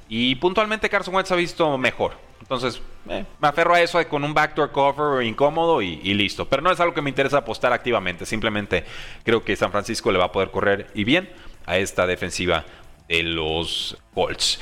Y 0.08 0.36
puntualmente 0.36 0.88
Carson 0.88 1.14
Wentz 1.14 1.32
ha 1.32 1.36
visto 1.36 1.76
mejor. 1.76 2.12
Entonces, 2.40 2.80
eh, 3.08 3.24
me 3.40 3.48
aferro 3.48 3.74
a 3.74 3.80
eso 3.80 4.06
con 4.08 4.24
un 4.24 4.32
backdoor 4.32 4.70
cover 4.70 5.24
incómodo 5.24 5.82
y, 5.82 6.00
y, 6.02 6.14
listo. 6.14 6.48
Pero 6.48 6.62
no 6.62 6.70
es 6.70 6.78
algo 6.80 6.94
que 6.94 7.02
me 7.02 7.10
interesa 7.10 7.38
apostar 7.38 7.72
activamente. 7.72 8.24
Simplemente 8.24 8.84
creo 9.24 9.44
que 9.44 9.56
San 9.56 9.72
Francisco 9.72 10.12
le 10.12 10.18
va 10.18 10.26
a 10.26 10.32
poder 10.32 10.50
correr 10.50 10.88
y 10.94 11.04
bien 11.04 11.28
a 11.66 11.78
esta 11.78 12.06
defensiva 12.06 12.64
de 13.08 13.22
los 13.24 13.96
Colts. 14.14 14.60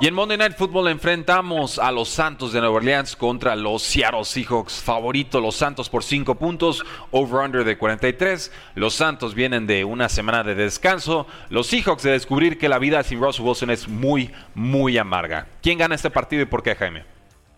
Y 0.00 0.08
en 0.08 0.14
Monday 0.14 0.36
Night 0.36 0.56
Football 0.56 0.88
enfrentamos 0.88 1.78
a 1.78 1.92
los 1.92 2.08
Santos 2.08 2.52
de 2.52 2.58
Nueva 2.58 2.76
Orleans 2.76 3.14
contra 3.14 3.54
los 3.54 3.80
Seattle 3.84 4.24
Seahawks. 4.24 4.82
Favorito 4.82 5.40
los 5.40 5.54
Santos 5.54 5.88
por 5.88 6.02
5 6.02 6.34
puntos, 6.34 6.84
over-under 7.12 7.62
de 7.62 7.78
43. 7.78 8.50
Los 8.74 8.94
Santos 8.94 9.36
vienen 9.36 9.68
de 9.68 9.84
una 9.84 10.08
semana 10.08 10.42
de 10.42 10.56
descanso. 10.56 11.28
Los 11.48 11.68
Seahawks 11.68 12.02
de 12.02 12.10
descubrir 12.10 12.58
que 12.58 12.68
la 12.68 12.80
vida 12.80 13.04
sin 13.04 13.20
Russell 13.20 13.44
Wilson 13.46 13.70
es 13.70 13.86
muy, 13.86 14.32
muy 14.56 14.98
amarga. 14.98 15.46
¿Quién 15.62 15.78
gana 15.78 15.94
este 15.94 16.10
partido 16.10 16.42
y 16.42 16.46
por 16.46 16.64
qué, 16.64 16.74
Jaime? 16.74 17.04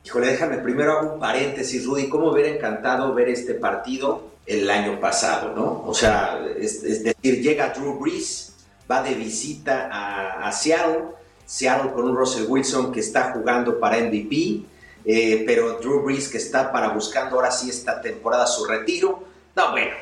Híjole, 0.05 0.27
déjame 0.27 0.59
primero 0.59 0.92
hago 0.92 1.14
un 1.14 1.20
paréntesis, 1.20 1.87
Rudy. 1.87 2.11
¿Cómo 2.11 2.33
hubiera 2.33 2.51
encantado 2.51 3.14
ver 3.14 3.31
este 3.31 3.55
partido 3.55 4.33
el 4.44 4.68
año 4.68 5.01
pasado, 5.01 5.55
no? 5.57 5.85
O 5.87 5.94
sea, 5.94 6.38
es, 6.59 6.83
decir, 6.83 7.42
llega 7.42 7.70
Drew 7.70 7.99
Brees, 7.99 8.55
va 8.88 9.03
de 9.03 9.14
visita 9.14 9.88
a 9.90 10.53
Seattle 10.53 11.16
Seattle 11.46 11.92
con 11.92 12.04
un 12.04 12.16
Russell 12.16 12.44
Wilson 12.48 12.92
que 12.92 13.00
está 13.00 13.32
jugando 13.32 13.78
para 13.78 13.98
MVP, 14.00 14.62
eh, 15.04 15.44
pero 15.46 15.78
Drew 15.78 16.02
Brees 16.02 16.28
que 16.28 16.38
está 16.38 16.72
para 16.72 16.88
buscando 16.88 17.37
ahora 17.37 17.50
sí 17.50 17.70
esta 17.70 18.00
temporada 18.00 18.46
su 18.46 18.64
retiro. 18.66 19.22
No, 19.54 19.70
bueno, 19.70 19.94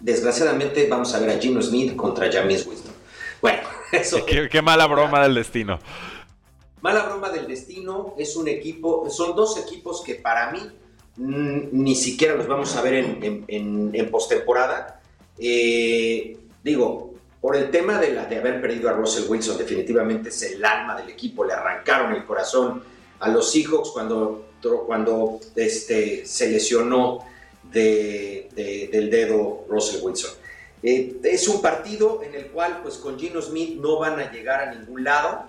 desgraciadamente 0.00 0.86
vamos 0.88 1.12
a 1.14 1.18
ver 1.18 1.30
a 1.30 1.40
Gino 1.40 1.60
Smith 1.60 1.96
contra 1.96 2.30
James 2.30 2.66
Winston. 2.66 2.94
Bueno, 3.42 3.60
eso. 3.92 4.24
Qué, 4.24 4.48
qué 4.48 4.62
mala 4.62 4.86
broma 4.86 5.22
del 5.24 5.34
destino. 5.34 5.78
Mala 6.84 7.04
broma 7.04 7.30
del 7.30 7.46
destino 7.46 8.14
es 8.18 8.36
un 8.36 8.46
equipo, 8.46 9.08
son 9.08 9.34
dos 9.34 9.56
equipos 9.56 10.02
que 10.04 10.16
para 10.16 10.52
mí 10.52 10.60
mm, 11.16 11.68
ni 11.72 11.94
siquiera 11.94 12.34
los 12.34 12.46
vamos 12.46 12.76
a 12.76 12.82
ver 12.82 12.94
en, 12.94 13.44
en, 13.48 14.10
postemporada. 14.10 15.00
Eh, 15.38 16.36
digo, 16.62 17.13
por 17.44 17.56
el 17.56 17.70
tema 17.70 18.00
de, 18.00 18.18
haber 18.18 18.58
perdido 18.58 18.88
a 18.88 18.94
Russell 18.94 19.28
Wilson, 19.28 19.58
definitivamente 19.58 20.30
es 20.30 20.42
el 20.44 20.64
alma 20.64 20.96
del 20.96 21.10
equipo, 21.10 21.44
le 21.44 21.52
arrancaron 21.52 22.14
el 22.14 22.24
corazón 22.24 22.82
a 23.20 23.28
los 23.28 23.52
Seahawks 23.52 23.90
cuando, 23.90 24.46
cuando 24.86 25.40
este, 25.54 26.24
se 26.24 26.48
lesionó 26.48 27.18
de, 27.70 28.88
del 28.90 29.10
dedo 29.10 29.66
Russell 29.68 30.00
Wilson. 30.02 30.30
Eh, 30.82 31.20
es 31.22 31.46
un 31.46 31.60
partido 31.60 32.22
en 32.22 32.34
el 32.34 32.46
cual, 32.46 32.80
pues 32.82 32.94
con 32.94 33.18
Gino 33.18 33.42
Smith 33.42 33.78
no 33.78 33.98
van 33.98 34.18
a 34.20 34.32
llegar 34.32 34.66
a 34.66 34.74
ningún 34.74 35.04
lado. 35.04 35.44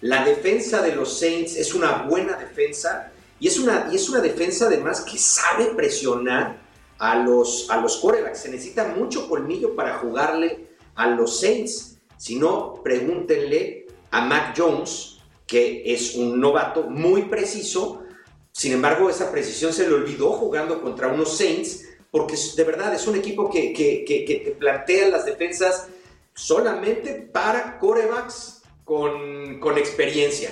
La 0.00 0.24
defensa 0.24 0.80
de 0.80 0.94
los 0.94 1.18
Saints 1.18 1.56
es 1.56 1.74
una 1.74 2.04
buena 2.04 2.36
defensa 2.36 3.10
y 3.40 3.48
es 3.48 3.58
una, 3.58 3.88
y 3.90 3.96
es 3.96 4.08
una 4.08 4.20
defensa 4.20 4.66
además 4.66 5.00
que 5.00 5.18
sabe 5.18 5.72
presionar 5.74 6.58
a 7.00 7.16
los, 7.16 7.68
a 7.68 7.78
los 7.78 7.96
corebacks. 7.96 8.42
Se 8.42 8.48
necesita 8.48 8.84
mucho 8.84 9.28
colmillo 9.28 9.74
para 9.74 9.98
jugarle 9.98 10.70
a 10.94 11.08
los 11.08 11.40
Saints. 11.40 11.98
Si 12.16 12.36
no, 12.36 12.80
pregúntenle 12.82 13.86
a 14.10 14.24
Mac 14.24 14.54
Jones, 14.56 15.18
que 15.46 15.82
es 15.86 16.14
un 16.14 16.40
novato 16.40 16.84
muy 16.84 17.22
preciso. 17.22 18.04
Sin 18.52 18.72
embargo, 18.72 19.10
esa 19.10 19.32
precisión 19.32 19.72
se 19.72 19.88
le 19.88 19.94
olvidó 19.94 20.32
jugando 20.32 20.80
contra 20.82 21.08
unos 21.08 21.36
Saints 21.36 21.86
porque 22.12 22.36
de 22.56 22.64
verdad 22.64 22.94
es 22.94 23.06
un 23.06 23.16
equipo 23.16 23.50
que, 23.50 23.72
que, 23.72 24.56
plantea 24.60 25.08
las 25.08 25.24
defensas 25.24 25.88
solamente 26.34 27.28
para 27.32 27.78
corebacks 27.78 28.62
con, 28.84 29.58
con 29.58 29.78
experiencia. 29.78 30.50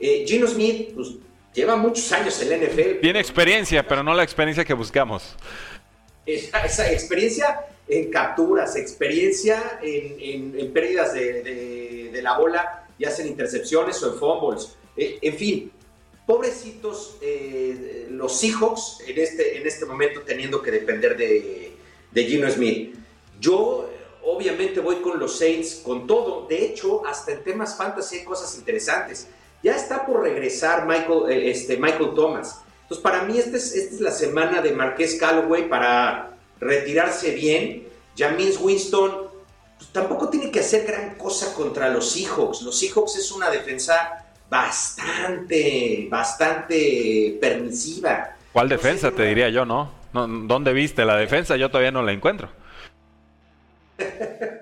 Eh, 0.00 0.24
Gino 0.26 0.46
Smith 0.46 0.94
pues, 0.94 1.16
lleva 1.52 1.76
muchos 1.76 2.10
años 2.12 2.40
en 2.40 2.48
la 2.48 2.66
NFL. 2.66 3.00
Tiene 3.02 3.20
experiencia, 3.20 3.86
pero 3.86 4.02
no 4.02 4.14
la 4.14 4.22
experiencia 4.22 4.64
que 4.64 4.72
buscamos. 4.72 5.36
Esa, 6.26 6.90
experiencia 6.90 7.66
en 7.88 8.10
capturas, 8.10 8.74
experiencia 8.76 9.78
en, 9.80 10.58
en, 10.58 10.72
pérdidas 10.72 11.14
de, 11.14 12.10
de, 12.12 12.22
la 12.22 12.36
bola, 12.36 12.88
ya 12.98 13.10
sea 13.10 13.24
en 13.24 13.30
intercepciones 13.30 14.02
o 14.02 14.12
en 14.12 14.18
fumbles. 14.18 14.76
Eh, 14.96 15.18
en 15.22 15.36
fin, 15.36 15.72
Pobrecitos 16.26 17.18
eh, 17.22 18.08
los 18.10 18.36
Seahawks 18.40 18.98
en 19.06 19.16
este, 19.16 19.58
en 19.58 19.66
este 19.66 19.84
momento 19.84 20.22
teniendo 20.22 20.60
que 20.60 20.72
depender 20.72 21.16
de, 21.16 21.72
de 22.10 22.24
Gino 22.24 22.50
Smith. 22.50 22.96
Yo 23.38 23.88
obviamente 24.24 24.80
voy 24.80 24.96
con 24.96 25.20
los 25.20 25.38
Saints 25.38 25.82
con 25.84 26.08
todo. 26.08 26.48
De 26.48 26.64
hecho, 26.64 27.06
hasta 27.06 27.30
en 27.30 27.44
temas 27.44 27.76
fantasy 27.76 28.18
hay 28.18 28.24
cosas 28.24 28.56
interesantes. 28.58 29.28
Ya 29.62 29.76
está 29.76 30.04
por 30.04 30.22
regresar 30.22 30.84
Michael, 30.84 31.30
eh, 31.30 31.50
este, 31.50 31.76
Michael 31.76 32.10
Thomas. 32.16 32.60
Entonces, 32.86 33.02
para 33.02 33.22
mí, 33.24 33.36
esta 33.36 33.56
es, 33.56 33.74
esta 33.74 33.96
es 33.96 34.00
la 34.00 34.12
semana 34.12 34.62
de 34.62 34.70
Marqués 34.70 35.16
Calloway 35.18 35.68
para 35.68 36.36
retirarse 36.60 37.32
bien. 37.32 37.88
James 38.16 38.60
Winston 38.60 39.26
pues, 39.76 39.90
tampoco 39.90 40.28
tiene 40.28 40.52
que 40.52 40.60
hacer 40.60 40.86
gran 40.86 41.16
cosa 41.16 41.52
contra 41.52 41.88
los 41.88 42.12
Seahawks. 42.12 42.62
Los 42.62 42.78
Seahawks 42.78 43.16
es 43.16 43.32
una 43.32 43.50
defensa 43.50 44.24
bastante, 44.48 46.06
bastante 46.08 47.36
permisiva. 47.40 48.36
¿Cuál 48.52 48.68
defensa? 48.68 49.10
te 49.10 49.24
diría 49.24 49.48
yo, 49.48 49.64
¿no? 49.64 49.90
¿Dónde 50.12 50.72
viste 50.72 51.04
la 51.04 51.16
defensa? 51.16 51.56
Yo 51.56 51.68
todavía 51.68 51.90
no 51.90 52.04
la 52.04 52.12
encuentro. 52.12 52.48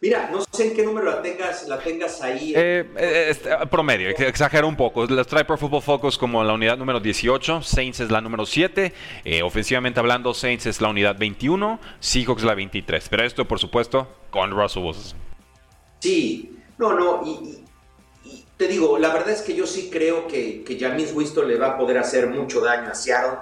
Mira, 0.00 0.28
no 0.30 0.44
sé 0.52 0.68
en 0.68 0.74
qué 0.74 0.82
número 0.84 1.10
la 1.10 1.22
tengas, 1.22 1.66
la 1.68 1.78
tengas 1.78 2.20
ahí. 2.22 2.52
Eh, 2.54 2.84
eh, 2.96 3.26
este, 3.30 3.50
promedio, 3.70 4.10
exagero 4.10 4.68
un 4.68 4.76
poco. 4.76 5.06
La 5.06 5.24
trae 5.24 5.44
por 5.44 5.58
Football 5.58 5.82
Focus 5.82 6.18
como 6.18 6.44
la 6.44 6.52
unidad 6.52 6.76
número 6.76 7.00
18, 7.00 7.62
Saints 7.62 8.00
es 8.00 8.10
la 8.10 8.20
número 8.20 8.44
7, 8.44 8.92
eh, 9.24 9.42
ofensivamente 9.42 9.98
hablando, 9.98 10.34
Saints 10.34 10.66
es 10.66 10.80
la 10.80 10.88
unidad 10.88 11.16
21, 11.18 11.80
Seahawks 11.98 12.42
la 12.42 12.54
23. 12.54 13.08
Pero 13.08 13.24
esto, 13.24 13.48
por 13.48 13.58
supuesto, 13.58 14.06
con 14.30 14.50
Russell 14.50 14.82
Wilson. 14.84 15.18
Sí, 16.00 16.58
no, 16.78 16.92
no, 16.92 17.22
y, 17.24 17.64
te 18.56 18.68
digo, 18.68 18.98
la 18.98 19.12
verdad 19.12 19.30
es 19.30 19.42
que 19.42 19.54
yo 19.54 19.66
sí 19.66 19.90
creo 19.90 20.26
que, 20.26 20.62
que 20.62 20.78
James 20.78 21.12
Winston 21.14 21.48
le 21.48 21.56
va 21.56 21.68
a 21.68 21.78
poder 21.78 21.98
hacer 21.98 22.28
mucho 22.28 22.60
daño 22.60 22.90
a 22.90 22.94
Seattle. 22.94 23.38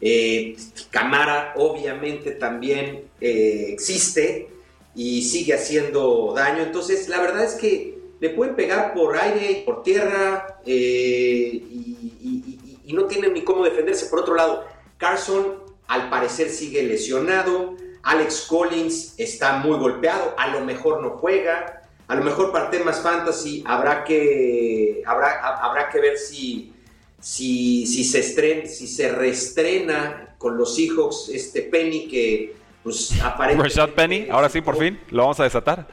Eh, 0.00 0.56
Camara 0.90 1.54
obviamente 1.56 2.32
también 2.32 3.04
eh, 3.20 3.66
existe 3.70 4.48
y 4.94 5.22
sigue 5.22 5.54
haciendo 5.54 6.32
daño. 6.34 6.62
Entonces, 6.62 7.08
la 7.08 7.20
verdad 7.20 7.44
es 7.44 7.54
que 7.54 7.98
le 8.20 8.30
pueden 8.30 8.56
pegar 8.56 8.94
por 8.94 9.16
aire 9.16 9.52
y 9.52 9.64
por 9.64 9.82
tierra 9.82 10.60
eh, 10.66 11.50
y, 11.52 12.92
no 12.92 13.04
tienen 13.04 13.34
ni 13.34 13.44
cómo 13.44 13.64
defenderse. 13.64 14.06
Por 14.06 14.20
otro 14.20 14.34
lado, 14.34 14.64
Carson 14.96 15.62
al 15.86 16.10
parecer 16.10 16.50
sigue 16.50 16.82
lesionado. 16.82 17.76
Alex 18.02 18.46
Collins 18.48 19.14
está 19.18 19.58
muy 19.58 19.78
golpeado, 19.78 20.34
a 20.38 20.48
lo 20.48 20.64
mejor 20.64 21.02
no 21.02 21.10
juega. 21.10 21.82
A 22.08 22.14
lo 22.14 22.24
mejor 22.24 22.50
para 22.50 22.70
temas 22.70 23.02
fantasy 23.02 23.62
habrá 23.66 24.02
que, 24.02 25.02
habrá, 25.04 25.38
habrá 25.58 25.90
que 25.90 26.00
ver 26.00 26.16
si, 26.16 26.72
si, 27.20 27.86
si, 27.86 28.02
se 28.02 28.20
estrena, 28.20 28.66
si 28.66 28.86
se 28.86 29.12
reestrena 29.12 30.34
con 30.38 30.56
los 30.56 30.74
Seahawks 30.74 31.28
este 31.28 31.62
Penny 31.62 32.08
que 32.08 32.56
pues 32.88 33.12
aparentemente... 33.22 33.80
Rashad 33.80 33.94
Penny, 33.94 34.28
ahora 34.30 34.48
sí, 34.48 34.60
por 34.60 34.78
fin, 34.78 34.98
lo 35.10 35.22
vamos 35.22 35.40
a 35.40 35.44
desatar. 35.44 35.86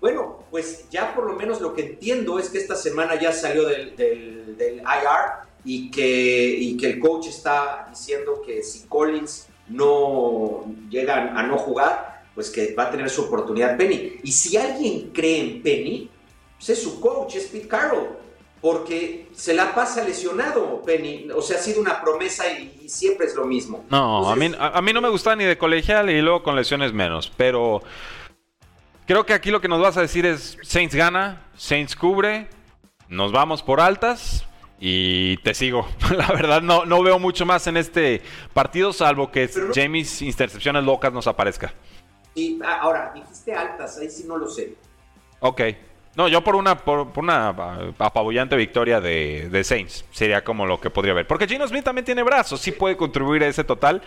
Bueno, 0.00 0.44
pues 0.50 0.88
ya 0.90 1.14
por 1.14 1.26
lo 1.26 1.34
menos 1.34 1.60
lo 1.60 1.74
que 1.74 1.82
entiendo 1.82 2.38
es 2.38 2.50
que 2.50 2.58
esta 2.58 2.74
semana 2.74 3.18
ya 3.20 3.32
salió 3.32 3.66
del, 3.68 3.96
del, 3.96 4.56
del 4.56 4.78
IR 4.78 5.48
y 5.64 5.90
que, 5.90 6.56
y 6.58 6.76
que 6.76 6.86
el 6.86 6.98
coach 6.98 7.28
está 7.28 7.86
diciendo 7.88 8.42
que 8.44 8.62
si 8.62 8.86
Collins 8.88 9.46
no 9.68 10.64
llega 10.90 11.38
a 11.38 11.42
no 11.44 11.56
jugar, 11.56 12.24
pues 12.34 12.50
que 12.50 12.74
va 12.74 12.84
a 12.84 12.90
tener 12.90 13.08
su 13.08 13.22
oportunidad 13.22 13.76
Penny. 13.76 14.20
Y 14.22 14.32
si 14.32 14.56
alguien 14.56 15.10
cree 15.12 15.40
en 15.40 15.62
Penny, 15.62 16.10
pues 16.56 16.70
es 16.70 16.82
su 16.82 17.00
coach, 17.00 17.36
es 17.36 17.44
Pete 17.44 17.68
Carroll, 17.68 18.08
porque 18.62 19.28
se 19.34 19.52
la 19.52 19.74
pasa 19.74 20.04
lesionado 20.04 20.80
Penny, 20.82 21.28
o 21.34 21.42
sea, 21.42 21.58
ha 21.58 21.60
sido 21.60 21.80
una 21.80 22.00
promesa 22.00 22.48
y, 22.48 22.88
siempre 22.88 23.26
es 23.26 23.34
lo 23.34 23.44
mismo. 23.44 23.84
No, 23.90 24.30
a, 24.30 24.36
mí, 24.36 24.50
a, 24.58 24.80
mí 24.80 24.92
no 24.92 25.00
me 25.00 25.08
gusta 25.08 25.34
ni 25.36 25.44
de 25.44 25.58
colegial 25.58 26.08
y 26.08 26.22
luego 26.22 26.42
con 26.42 26.56
lesiones 26.56 26.92
menos, 26.92 27.30
pero 27.36 27.82
creo 29.06 29.26
que 29.26 29.34
aquí 29.34 29.50
lo 29.50 29.60
que 29.60 29.68
nos 29.68 29.82
vas 29.82 29.96
a 29.96 30.02
decir 30.02 30.24
es 30.24 30.56
Saints 30.62 30.94
gana, 30.94 31.42
Saints 31.56 31.96
cubre, 31.96 32.48
nos 33.08 33.32
vamos 33.32 33.62
por 33.62 33.80
altas, 33.80 34.46
y 34.84 35.36
te 35.38 35.54
sigo. 35.54 35.86
La 36.16 36.26
verdad, 36.28 36.60
no, 36.60 36.84
no 36.84 37.02
veo 37.04 37.20
mucho 37.20 37.46
más 37.46 37.68
en 37.68 37.76
este 37.76 38.20
partido, 38.52 38.92
salvo 38.92 39.30
que 39.30 39.48
Jamie's 39.72 40.22
intercepciones 40.22 40.84
locas 40.84 41.12
nos 41.12 41.28
aparezca. 41.28 41.72
Y 42.34 42.60
ah, 42.64 42.80
ahora, 42.80 43.12
dijiste 43.14 43.54
altas, 43.54 43.98
ahí 43.98 44.10
sí 44.10 44.24
no 44.26 44.36
lo 44.36 44.48
sé. 44.48 44.74
Ok. 45.38 45.60
No, 46.14 46.28
yo 46.28 46.44
por 46.44 46.56
una, 46.56 46.78
por, 46.78 47.08
una 47.16 47.48
apabullante 47.98 48.54
victoria 48.56 49.00
de, 49.00 49.62
Saints 49.64 50.04
sería 50.10 50.44
como 50.44 50.66
lo 50.66 50.80
que 50.80 50.90
podría 50.90 51.12
haber. 51.12 51.26
Porque 51.26 51.46
Gino 51.46 51.66
Smith 51.66 51.84
también 51.84 52.04
tiene 52.04 52.22
brazos, 52.22 52.60
sí 52.60 52.72
puede 52.72 52.96
contribuir 52.96 53.42
a 53.44 53.48
ese 53.48 53.64
total. 53.64 54.02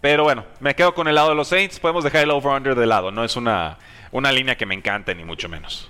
Pero 0.00 0.24
bueno, 0.24 0.44
me 0.60 0.74
quedo 0.74 0.94
con 0.94 1.08
el 1.08 1.14
lado 1.14 1.30
de 1.30 1.34
los 1.36 1.48
Saints. 1.48 1.80
Podemos 1.80 2.04
dejar 2.04 2.22
el 2.22 2.30
over-under 2.30 2.74
de 2.74 2.86
lado. 2.86 3.10
No 3.10 3.24
es 3.24 3.36
una, 3.36 3.78
una 4.12 4.30
línea 4.32 4.56
que 4.56 4.66
me 4.66 4.74
encante, 4.74 5.14
ni 5.14 5.24
mucho 5.24 5.48
menos. 5.48 5.88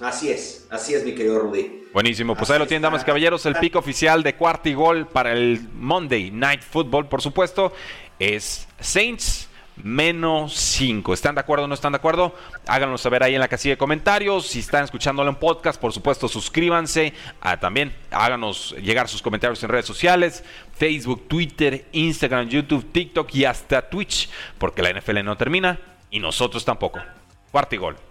Así 0.00 0.30
es, 0.30 0.66
así 0.70 0.94
es, 0.94 1.04
mi 1.04 1.14
querido 1.14 1.38
Rudy. 1.38 1.84
Buenísimo, 1.94 2.34
pues 2.36 2.50
ahí 2.50 2.58
lo 2.58 2.66
tienen, 2.66 2.82
damas 2.82 3.02
y 3.02 3.06
caballeros. 3.06 3.46
El 3.46 3.54
pico 3.54 3.78
oficial 3.78 4.22
de 4.22 4.34
cuarto 4.34 4.68
y 4.68 4.74
gol 4.74 5.06
para 5.06 5.32
el 5.32 5.66
Monday 5.72 6.30
Night 6.30 6.60
Football, 6.60 7.06
por 7.06 7.22
supuesto, 7.22 7.72
es 8.18 8.68
Saints 8.78 9.45
menos 9.76 10.54
5. 10.54 11.12
¿Están 11.14 11.34
de 11.34 11.40
acuerdo 11.40 11.64
o 11.64 11.68
no 11.68 11.74
están 11.74 11.92
de 11.92 11.96
acuerdo? 11.96 12.34
Háganos 12.66 13.00
saber 13.00 13.22
ahí 13.22 13.34
en 13.34 13.40
la 13.40 13.48
casilla 13.48 13.74
de 13.74 13.78
comentarios. 13.78 14.46
Si 14.46 14.60
están 14.60 14.84
escuchándolo 14.84 15.30
en 15.30 15.36
podcast, 15.36 15.80
por 15.80 15.92
supuesto, 15.92 16.28
suscríbanse. 16.28 17.12
Ah, 17.40 17.58
también 17.58 17.94
háganos 18.10 18.74
llegar 18.82 19.08
sus 19.08 19.22
comentarios 19.22 19.62
en 19.62 19.70
redes 19.70 19.86
sociales. 19.86 20.44
Facebook, 20.74 21.28
Twitter, 21.28 21.86
Instagram, 21.92 22.48
YouTube, 22.48 22.90
TikTok 22.92 23.34
y 23.34 23.44
hasta 23.44 23.88
Twitch. 23.88 24.28
Porque 24.58 24.82
la 24.82 24.92
NFL 24.92 25.22
no 25.24 25.36
termina 25.36 25.78
y 26.10 26.20
nosotros 26.20 26.64
tampoco. 26.64 27.00
Cuarto 27.50 27.74
y 27.74 27.78
gol. 27.78 28.05